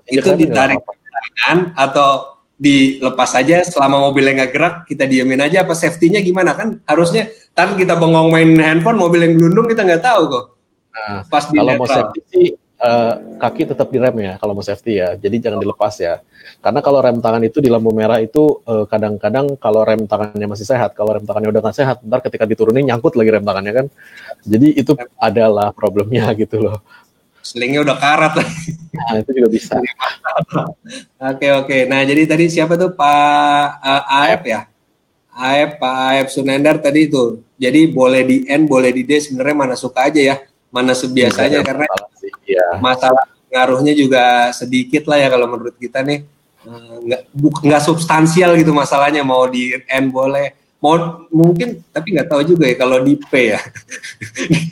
[0.07, 6.23] itu ditarik tangan atau dilepas aja selama mobilnya nggak gerak kita diamin aja apa safety-nya
[6.23, 10.45] gimana kan harusnya kan kita bengong main handphone mobil yang gelundung kita nggak tahu kok.
[10.95, 12.47] Nah, pas di kalau mau safety sih
[12.79, 15.19] uh, kaki tetap di rem ya kalau mau safety ya.
[15.19, 16.23] Jadi jangan dilepas ya.
[16.63, 20.67] Karena kalau rem tangan itu di lampu merah itu kadang kadang-kadang kalau rem tangannya masih
[20.67, 23.85] sehat, kalau rem tangannya udah nggak sehat, ntar ketika diturunin nyangkut lagi rem tangannya kan.
[24.47, 26.79] Jadi itu adalah problemnya gitu loh.
[27.45, 28.73] Selingnya udah karat lagi.
[28.97, 29.77] Nah, itu juga bisa.
[31.29, 31.77] oke oke.
[31.85, 34.65] Nah jadi tadi siapa tuh Pak uh, Aep ya?
[35.29, 37.45] Aep Pak Aep Sunendar tadi itu.
[37.61, 40.35] Jadi boleh di N, boleh di D sebenarnya mana suka aja ya
[40.75, 41.85] mana sebiasanya ya, karena
[42.43, 42.65] ya.
[42.83, 46.27] masalah ngaruhnya juga sedikit lah ya kalau menurut kita nih
[46.67, 47.21] eh, nggak
[47.63, 50.51] nggak substansial gitu masalahnya mau di N boleh
[50.83, 53.61] mau mungkin tapi nggak tahu juga ya kalau di P ya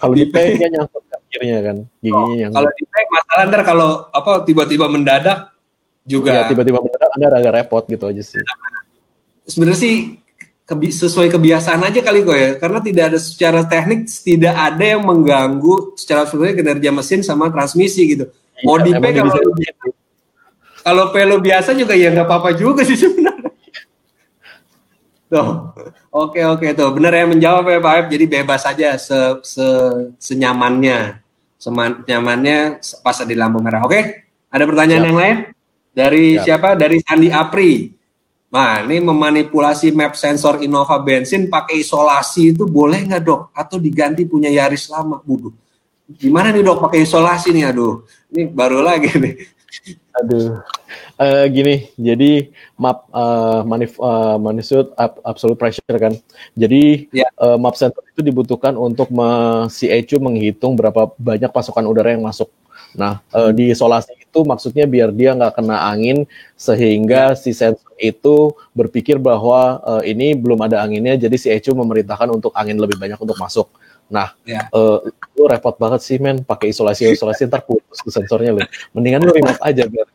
[0.03, 3.89] kalau di P nya nyangkut akhirnya kan giginya yang kalau di P masalah ntar kalau
[4.13, 5.49] apa tiba-tiba mendadak
[6.05, 6.29] juga.
[6.29, 8.43] Ya, tiba-tiba mendadak anda agak repot gitu aja sih.
[9.49, 9.95] Sebenarnya sih
[10.63, 12.49] kebi sesuai kebiasaan aja kali kok ya.
[12.61, 18.13] Karena tidak ada secara teknik tidak ada yang mengganggu secara sebenarnya kinerja mesin sama transmisi
[18.13, 18.29] gitu.
[18.29, 19.33] Iya, mau di kalau
[20.83, 23.49] kalau pelo biasa juga ya nggak apa-apa juga sih sebenarnya.
[25.33, 25.73] Tuh
[26.13, 26.93] oke oke tuh.
[26.93, 28.05] Benar ya menjawab ya Pak Aib.
[28.11, 29.65] Jadi bebas aja se, se
[30.19, 31.22] senyamannya
[31.63, 33.99] senyamannya pas di lampu merah oke
[34.51, 35.09] ada pertanyaan Siap.
[35.09, 35.37] yang lain
[35.95, 36.43] dari Siap.
[36.43, 37.71] siapa dari Sandi Apri
[38.53, 43.49] Nah, ini memanipulasi map sensor Innova bensin pakai isolasi itu boleh nggak dok?
[43.49, 45.49] Atau diganti punya Yaris lama, budu?
[46.05, 47.73] Gimana nih dok pakai isolasi nih?
[47.73, 49.33] Aduh, ini baru lagi nih.
[50.21, 50.61] Aduh,
[51.17, 54.93] uh, gini, jadi map uh, manif uh, magnitude
[55.25, 56.13] absolute pressure kan.
[56.53, 57.25] Jadi yeah.
[57.25, 57.29] Ya.
[57.41, 59.09] uh, map sensor itu dibutuhkan untuk
[59.73, 62.53] si ECU menghitung berapa banyak pasokan udara yang masuk
[62.93, 68.53] Nah, uh, di isolasi itu maksudnya biar dia nggak kena angin sehingga si sensor itu
[68.77, 73.17] berpikir bahwa uh, ini belum ada anginnya, jadi si ECU memerintahkan untuk angin lebih banyak
[73.17, 73.67] untuk masuk.
[74.13, 74.69] Nah, ya.
[74.69, 75.01] uh,
[75.33, 78.61] lu repot banget sih men, pakai isolasi isolasi ntar putus ke sensornya lu.
[78.93, 80.05] Mendingan lu remote aja biar.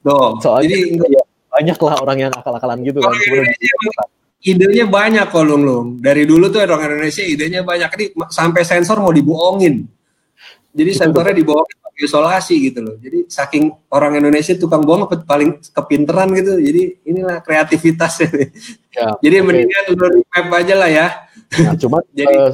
[0.00, 0.40] Dong.
[0.40, 3.12] Soalnya Jadi, ya, banyak lah orang yang akal-akalan gitu kan.
[4.40, 5.86] idenya banyak kok lung lung.
[6.00, 7.92] Dari dulu tuh orang Indonesia idenya banyak.
[7.92, 9.84] Ini sampai sensor mau dibohongin
[10.76, 11.64] jadi sensornya di bawah
[11.96, 12.96] isolasi gitu loh.
[13.00, 16.60] Jadi saking orang Indonesia tukang bohong paling kepinteran gitu.
[16.60, 18.28] Jadi inilah kreativitasnya.
[18.92, 19.44] Ya, Jadi okay.
[19.44, 21.06] mendingan lu map aja lah ya.
[21.64, 22.52] Nah, cuma jadi uh,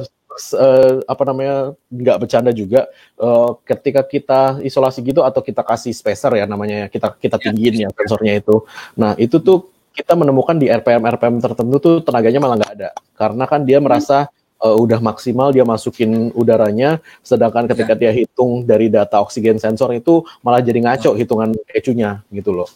[0.55, 1.55] uh, apa namanya
[1.91, 2.87] nggak bercanda juga
[3.19, 7.43] uh, ketika kita isolasi gitu atau kita kasih spacer ya namanya kita kita ya.
[7.51, 8.63] tinggiin ya sensornya itu.
[8.95, 13.43] Nah itu tuh kita menemukan di RPM RPM tertentu tuh tenaganya malah nggak ada karena
[13.45, 17.99] kan dia merasa hmm uh, udah maksimal dia masukin udaranya, sedangkan ketika ya.
[18.07, 21.15] dia hitung dari data oksigen sensor itu malah jadi ngaco oh.
[21.19, 22.71] hitungan ECU-nya gitu loh.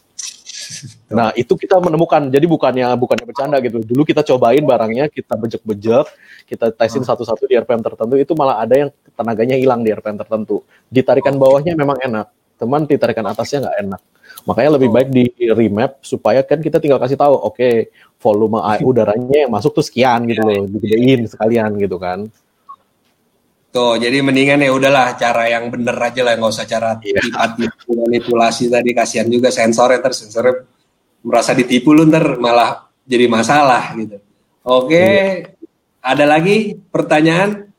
[1.08, 3.80] Nah itu kita menemukan, jadi bukannya bukannya bercanda gitu.
[3.80, 6.06] Dulu kita cobain barangnya, kita bejek-bejek,
[6.44, 10.68] kita tesin satu-satu di RPM tertentu, itu malah ada yang tenaganya hilang di RPM tertentu.
[10.92, 12.28] Ditarikan bawahnya memang enak,
[12.60, 14.02] teman ditarikan atasnya nggak enak.
[14.44, 18.59] Makanya lebih baik di remap supaya kan kita tinggal kasih tahu, oke okay, volume
[18.89, 22.28] udaranya yang masuk tuh sekian gitu loh, digedein sekalian gitu kan.
[23.68, 27.51] Tuh, jadi mendingan ya udahlah cara yang bener aja lah, nggak usah cara yeah.
[27.53, 30.65] tipu manipulasi tadi kasihan juga sensornya ntar sensornya
[31.22, 34.18] merasa ditipu lu ntar malah jadi masalah gitu.
[34.65, 35.30] Oke, yeah.
[35.99, 37.70] ada lagi pertanyaan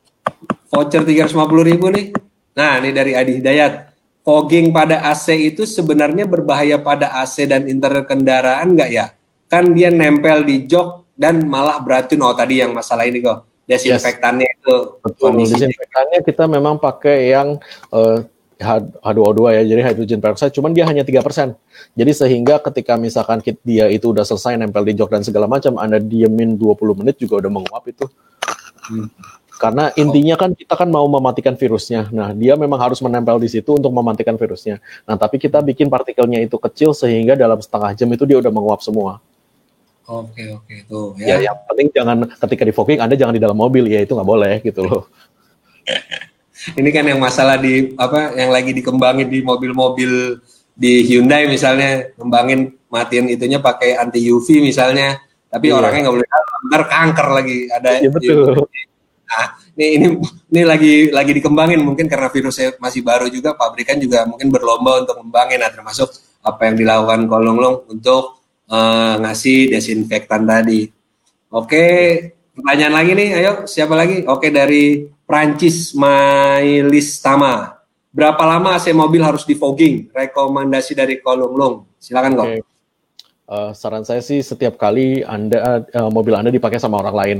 [0.70, 2.14] voucher tiga ratus lima puluh ribu nih.
[2.54, 3.90] Nah, ini dari Adi Hidayat.
[4.28, 9.17] Fogging pada AC itu sebenarnya berbahaya pada AC dan interior kendaraan nggak ya?
[9.48, 14.46] Kan dia nempel di jok dan malah beracun oh tadi yang masalah ini kok desinfektannya
[14.46, 14.56] yes.
[14.60, 17.58] itu betul desinfektannya kita memang pakai yang
[17.90, 18.22] uh,
[18.58, 21.54] H2O2 ya, jadi hydrogen peroxide, cuman dia hanya tiga persen.
[21.94, 26.02] Jadi sehingga ketika misalkan dia itu udah selesai nempel di jok dan segala macam, Anda
[26.02, 28.10] diemin 20 menit juga udah menguap itu.
[28.90, 29.06] Hmm.
[29.62, 32.10] Karena intinya kan kita kan mau mematikan virusnya.
[32.14, 34.78] Nah, dia memang harus menempel di situ untuk mematikan virusnya.
[35.06, 38.82] Nah, tapi kita bikin partikelnya itu kecil sehingga dalam setengah jam itu dia udah menguap
[38.82, 39.18] semua.
[40.08, 41.36] Oke oke tuh ya.
[41.36, 41.52] ya.
[41.52, 44.54] yang penting jangan ketika di fogging Anda jangan di dalam mobil ya itu nggak boleh
[44.64, 45.04] gitu loh.
[46.80, 50.42] Ini kan yang masalah di apa yang lagi dikembangin di mobil-mobil
[50.74, 55.78] di Hyundai misalnya kembangin matiin itunya pakai anti UV misalnya, tapi iya.
[55.78, 56.28] orangnya nggak boleh
[56.68, 57.88] ntar kanker lagi ada.
[58.02, 58.68] Iya betul.
[59.28, 59.46] Nah,
[59.76, 60.06] ini ini
[60.50, 65.20] ini lagi lagi dikembangin mungkin karena virusnya masih baru juga pabrikan juga mungkin berlomba untuk
[65.20, 66.10] mengembangin nah termasuk
[66.42, 68.37] apa yang dilakukan Kolonglong untuk
[68.68, 70.88] uh, ngasih desinfektan tadi.
[71.48, 71.86] Oke,
[72.52, 74.24] pertanyaan lagi nih, ayo siapa lagi?
[74.28, 77.80] Oke dari Prancis Mailis Tama.
[78.08, 80.08] Berapa lama AC mobil harus di fogging?
[80.12, 81.84] Rekomendasi dari Kolonglong.
[82.00, 82.46] Silakan kok.
[82.48, 82.60] Okay.
[83.48, 87.38] Uh, saran saya sih setiap kali anda uh, mobil anda dipakai sama orang lain.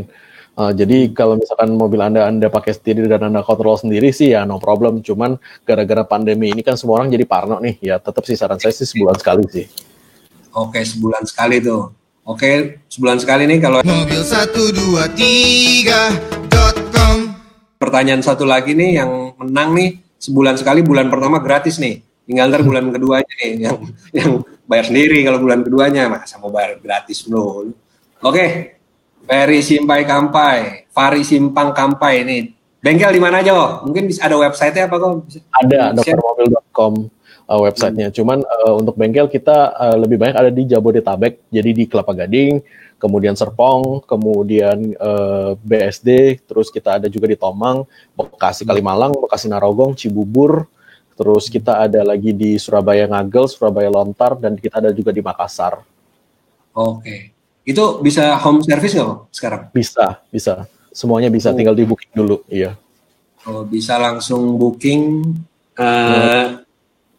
[0.59, 4.45] Uh, jadi kalau misalkan mobil anda anda pakai sendiri dan anda kontrol sendiri sih ya
[4.49, 5.05] no problem.
[5.05, 7.81] Cuman gara-gara pandemi ini kan semua orang jadi parno nih.
[7.81, 9.67] Ya tetap sih saran saya sih sebulan sekali sih.
[10.57, 11.93] Oke sebulan sekali tuh.
[12.29, 16.13] Oke sebulan sekali nih kalau mobil satu dua tiga
[16.93, 17.37] com.
[17.81, 22.01] Pertanyaan satu lagi nih yang menang nih sebulan sekali bulan pertama gratis nih.
[22.29, 23.77] Tinggal ntar bulan kedua aja nih yang
[24.13, 24.31] yang
[24.69, 27.69] bayar sendiri kalau bulan keduanya masa mau bayar gratis loh.
[28.21, 28.77] Oke,
[29.25, 33.73] Ferry Simpai Kampai, Fari Simpang Kampai ini bengkel di mana aja kok?
[33.89, 35.29] Mungkin bisa ada website-nya apa kok?
[35.65, 37.18] Ada doktermobil.com
[37.49, 38.13] uh, websitenya.
[38.13, 38.17] Hmm.
[38.17, 42.61] Cuman uh, untuk bengkel kita uh, lebih banyak ada di Jabodetabek, jadi di Kelapa Gading,
[43.01, 49.97] kemudian Serpong, kemudian uh, BSD, terus kita ada juga di Tomang, Bekasi Kalimalang, Bekasi Narogong,
[49.97, 50.69] Cibubur,
[51.19, 55.83] Terus kita ada lagi di Surabaya Ngagel, Surabaya Lontar, dan kita ada juga di Makassar.
[56.71, 57.35] Oke.
[57.67, 59.63] Itu bisa home service nggak sekarang?
[59.75, 60.71] Bisa, bisa.
[60.95, 61.59] Semuanya bisa, oh.
[61.59, 62.47] tinggal di booking dulu.
[62.47, 62.79] Iya.
[63.51, 65.35] Oh, bisa langsung booking.
[65.75, 66.58] Uh,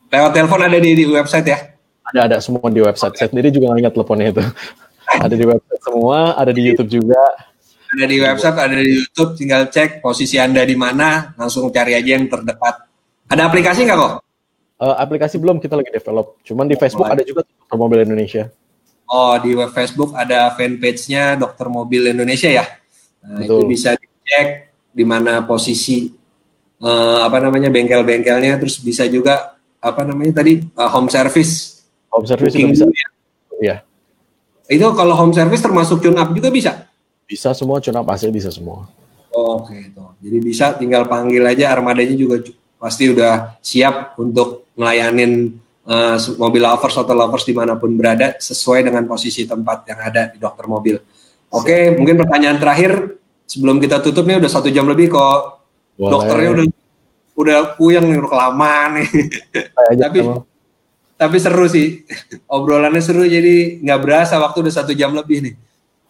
[0.10, 1.60] lewat telepon ada di, di website ya?
[2.10, 3.14] Ada, ada semua di website.
[3.14, 3.26] Okay.
[3.26, 4.44] Saya sendiri juga nggak ingat teleponnya itu.
[5.26, 7.22] ada di website semua, ada di YouTube juga.
[7.90, 9.32] Ada di website, ada di YouTube.
[9.38, 12.90] Tinggal cek posisi Anda di mana, langsung cari aja yang terdekat
[13.30, 14.14] ada aplikasi nggak kok?
[14.82, 16.42] Uh, aplikasi belum kita lagi develop.
[16.42, 18.44] Cuman di Facebook oh, ada juga Dokter Mobil Indonesia.
[19.10, 22.66] Oh, di web Facebook ada fanpage-nya Dokter Mobil Indonesia ya.
[23.26, 26.10] Nah, itu bisa dicek di mana posisi
[26.82, 31.84] uh, apa namanya bengkel-bengkelnya, terus bisa juga apa namanya tadi uh, home service.
[32.12, 32.86] Home service juga bisa.
[32.88, 33.10] Ya.
[33.60, 33.76] Iya.
[34.70, 36.86] Itu kalau home service termasuk tune up juga bisa?
[37.26, 38.86] Bisa semua tune up AC bisa semua.
[39.34, 39.94] Oh, Oke, okay,
[40.26, 42.42] Jadi bisa tinggal panggil aja armadanya juga
[42.82, 45.54] pasti udah siap untuk melayanin
[45.86, 50.34] uh, mobil lovers atau lovers di mana pun berada sesuai dengan posisi tempat yang ada
[50.34, 50.96] di dokter mobil.
[51.50, 55.66] Oke, okay, mungkin pertanyaan terakhir sebelum kita tutup nih udah satu jam lebih kok.
[55.98, 56.12] Boleh.
[56.14, 56.66] Dokternya udah
[57.40, 59.10] udah puyeng nih, udah kelamaan nih.
[59.96, 60.20] tapi
[61.20, 62.04] tapi seru sih,
[62.48, 65.56] obrolannya seru jadi nggak berasa waktu udah satu jam lebih nih.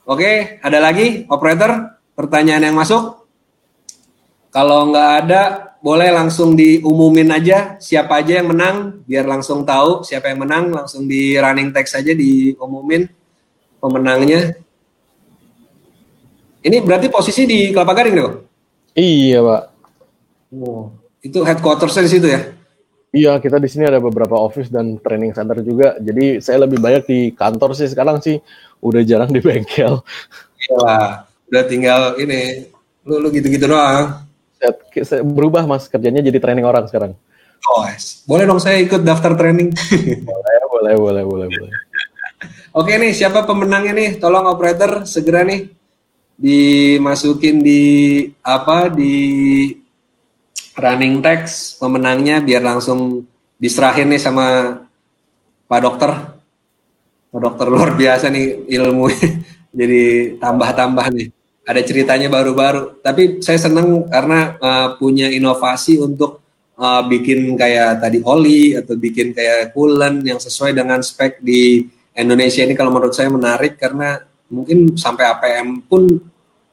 [0.10, 3.30] Oke, ada lagi operator pertanyaan yang masuk?
[4.50, 10.28] Kalau nggak ada, boleh langsung diumumin aja siapa aja yang menang biar langsung tahu siapa
[10.28, 13.08] yang menang langsung di running text aja diumumin
[13.80, 14.60] pemenangnya
[16.68, 18.34] ini berarti posisi di Kelapa Gading dong
[18.92, 19.64] iya pak
[20.52, 20.99] wow.
[21.24, 22.42] Itu headquartersnya di situ ya
[23.12, 27.04] iya kita di sini ada beberapa office dan training center juga jadi saya lebih banyak
[27.08, 28.40] di kantor sih sekarang sih
[28.84, 30.04] udah jarang di bengkel
[30.70, 32.70] iya udah tinggal ini
[33.04, 37.16] lu lu gitu-gitu doang saya berubah mas kerjanya jadi training orang sekarang.
[37.64, 37.84] Oh,
[38.28, 39.72] boleh dong saya ikut daftar training.
[40.28, 41.78] boleh, boleh, boleh, boleh, boleh.
[42.76, 44.10] Oke nih, siapa pemenangnya nih?
[44.20, 45.68] Tolong operator segera nih
[46.40, 47.84] dimasukin di
[48.40, 49.16] apa di
[50.80, 53.28] running text pemenangnya biar langsung
[53.60, 54.80] diserahin nih sama
[55.68, 56.12] Pak Dokter.
[57.30, 59.06] Pak Dokter luar biasa nih ilmu
[59.80, 61.28] jadi tambah-tambah nih
[61.70, 62.98] ada ceritanya baru-baru.
[63.06, 66.42] Tapi saya senang karena uh, punya inovasi untuk
[66.80, 71.86] uh, bikin kayak tadi oli atau bikin kayak coolant yang sesuai dengan spek di
[72.18, 74.18] Indonesia ini kalau menurut saya menarik karena
[74.50, 76.10] mungkin sampai APM pun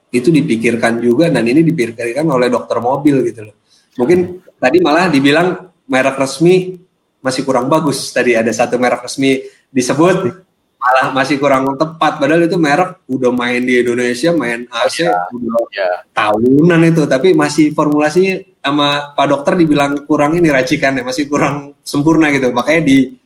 [0.09, 3.57] itu dipikirkan juga dan ini dipikirkan oleh dokter mobil gitu loh.
[3.97, 6.77] Mungkin tadi malah dibilang merek resmi
[7.21, 8.13] masih kurang bagus.
[8.13, 9.43] Tadi ada satu merek resmi
[9.73, 10.47] disebut
[10.87, 15.67] malah masih kurang tepat padahal itu merek udah main di Indonesia main AC ya, udah
[15.75, 15.91] ya.
[16.15, 22.31] tahunan itu tapi masih formulasinya sama Pak Dokter dibilang kurang ini racikannya masih kurang sempurna
[22.31, 23.19] gitu makanya di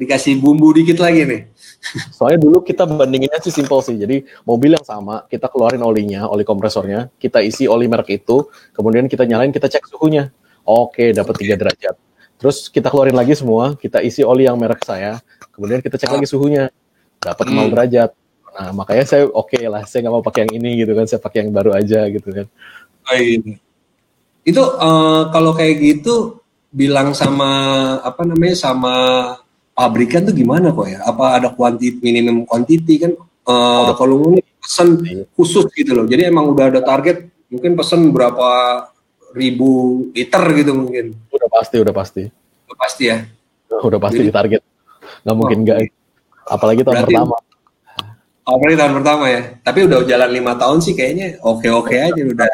[0.00, 1.42] dikasih bumbu dikit lagi nih
[2.16, 6.42] soalnya dulu kita bandinginnya sih simpel sih jadi mobil yang sama kita keluarin olinya oli
[6.42, 10.32] kompresornya kita isi oli merek itu kemudian kita nyalain kita cek suhunya
[10.64, 11.96] oke dapat tiga derajat
[12.40, 15.20] terus kita keluarin lagi semua kita isi oli yang merek saya
[15.52, 16.14] kemudian kita cek ah.
[16.16, 16.72] lagi suhunya
[17.20, 17.68] dapat hmm.
[17.68, 18.10] 0 derajat.
[18.50, 21.20] Nah, makanya saya oke okay lah, saya nggak mau pakai yang ini gitu kan, saya
[21.22, 22.46] pakai yang baru aja gitu kan.
[23.06, 23.56] Oh, iya.
[24.42, 26.40] Itu uh, kalau kayak gitu
[26.72, 27.50] bilang sama
[28.00, 28.94] apa namanya sama
[29.80, 31.00] pabrikan tuh gimana kok ya?
[31.08, 33.12] Apa ada kuantitas minimum quantity kan?
[33.48, 35.24] Uh, kalau ini pesan iya.
[35.32, 36.04] khusus gitu loh.
[36.04, 38.48] Jadi emang udah ada target, mungkin pesan berapa
[39.32, 41.16] ribu liter gitu mungkin.
[41.32, 42.22] Udah pasti, udah pasti.
[42.68, 43.24] Udah pasti ya.
[43.80, 44.62] Udah pasti Jadi, di target
[45.24, 45.78] nggak mungkin nggak.
[46.50, 47.36] Apalagi tahun Berarti, pertama.
[48.48, 49.40] Oh, apalagi tahun pertama ya.
[49.62, 52.46] Tapi udah jalan lima tahun sih kayaknya oke-oke aja udah.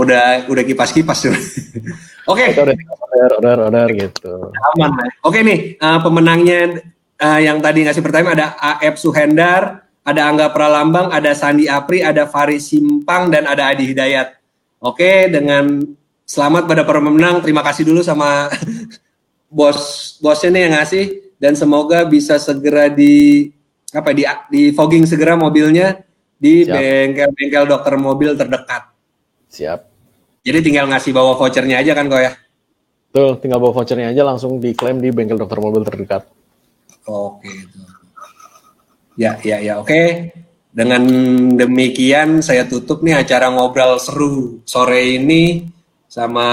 [0.00, 1.36] Udah udah kipas-kipas tuh.
[2.32, 2.56] Oke.
[2.56, 4.48] Udah order, order, order gitu.
[4.72, 4.96] Aman.
[5.20, 6.80] Oke nih, uh, pemenangnya
[7.20, 12.24] uh, yang tadi ngasih pertanyaan ada AF Suhendar, ada Angga Pralambang, ada Sandi Apri, ada
[12.24, 14.40] Faris Simpang, dan ada Adi Hidayat.
[14.80, 15.84] Oke, dengan
[16.24, 17.44] selamat pada para pemenang.
[17.44, 18.48] Terima kasih dulu sama
[19.50, 21.04] bos bosnya nih yang ngasih
[21.42, 23.50] dan semoga bisa segera di
[23.90, 25.98] apa di di fogging segera mobilnya
[26.40, 28.88] di bengkel-bengkel dokter mobil terdekat.
[29.50, 29.89] Siap.
[30.40, 32.32] Jadi tinggal ngasih bawa vouchernya aja kan kok ya?
[33.12, 36.24] Tuh, tinggal bawa vouchernya aja langsung diklaim di bengkel dokter mobil terdekat.
[37.04, 37.52] Oke.
[39.20, 39.82] Ya, ya, ya.
[39.82, 40.32] Oke.
[40.70, 41.02] Dengan
[41.58, 45.66] demikian saya tutup nih acara ngobrol seru sore ini
[46.06, 46.46] sama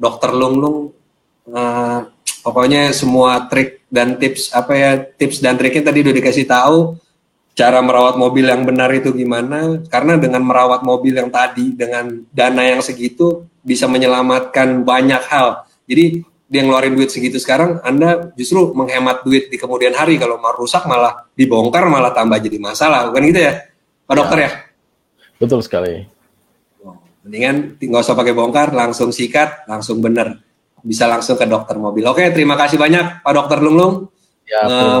[0.00, 0.78] Dokter Lung Lung.
[1.44, 2.08] Uh,
[2.40, 6.96] pokoknya semua trik dan tips apa ya tips dan triknya tadi udah dikasih tahu
[7.54, 9.80] cara merawat mobil yang benar itu gimana?
[9.86, 15.64] Karena dengan merawat mobil yang tadi dengan dana yang segitu bisa menyelamatkan banyak hal.
[15.86, 20.18] Jadi dia ngeluarin duit segitu sekarang Anda justru menghemat duit di kemudian hari.
[20.20, 23.08] Kalau mau rusak malah dibongkar malah tambah jadi masalah.
[23.08, 23.64] Bukan gitu ya
[24.04, 24.50] Pak Dokter ya, ya?
[25.40, 26.04] betul sekali.
[27.24, 30.44] Mendingan nggak usah pakai bongkar langsung sikat langsung bener
[30.84, 32.04] bisa langsung ke dokter mobil.
[32.04, 34.12] Oke, terima kasih banyak Pak Dokter Lunglung.
[34.44, 35.00] Ya,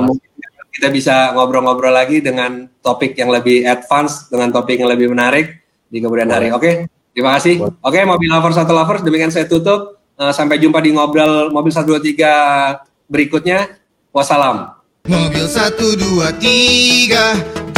[0.74, 6.02] kita bisa ngobrol-ngobrol lagi dengan topik yang lebih advance, dengan topik yang lebih menarik di
[6.02, 6.50] kemudian hari.
[6.50, 7.62] Oke, terima kasih.
[7.78, 10.02] Oke, mobil lovers satu lovers, demikian saya tutup.
[10.14, 13.78] Uh, sampai jumpa di ngobrol mobil 123 berikutnya.
[14.14, 14.78] Wassalam.
[15.10, 17.73] Mobil 123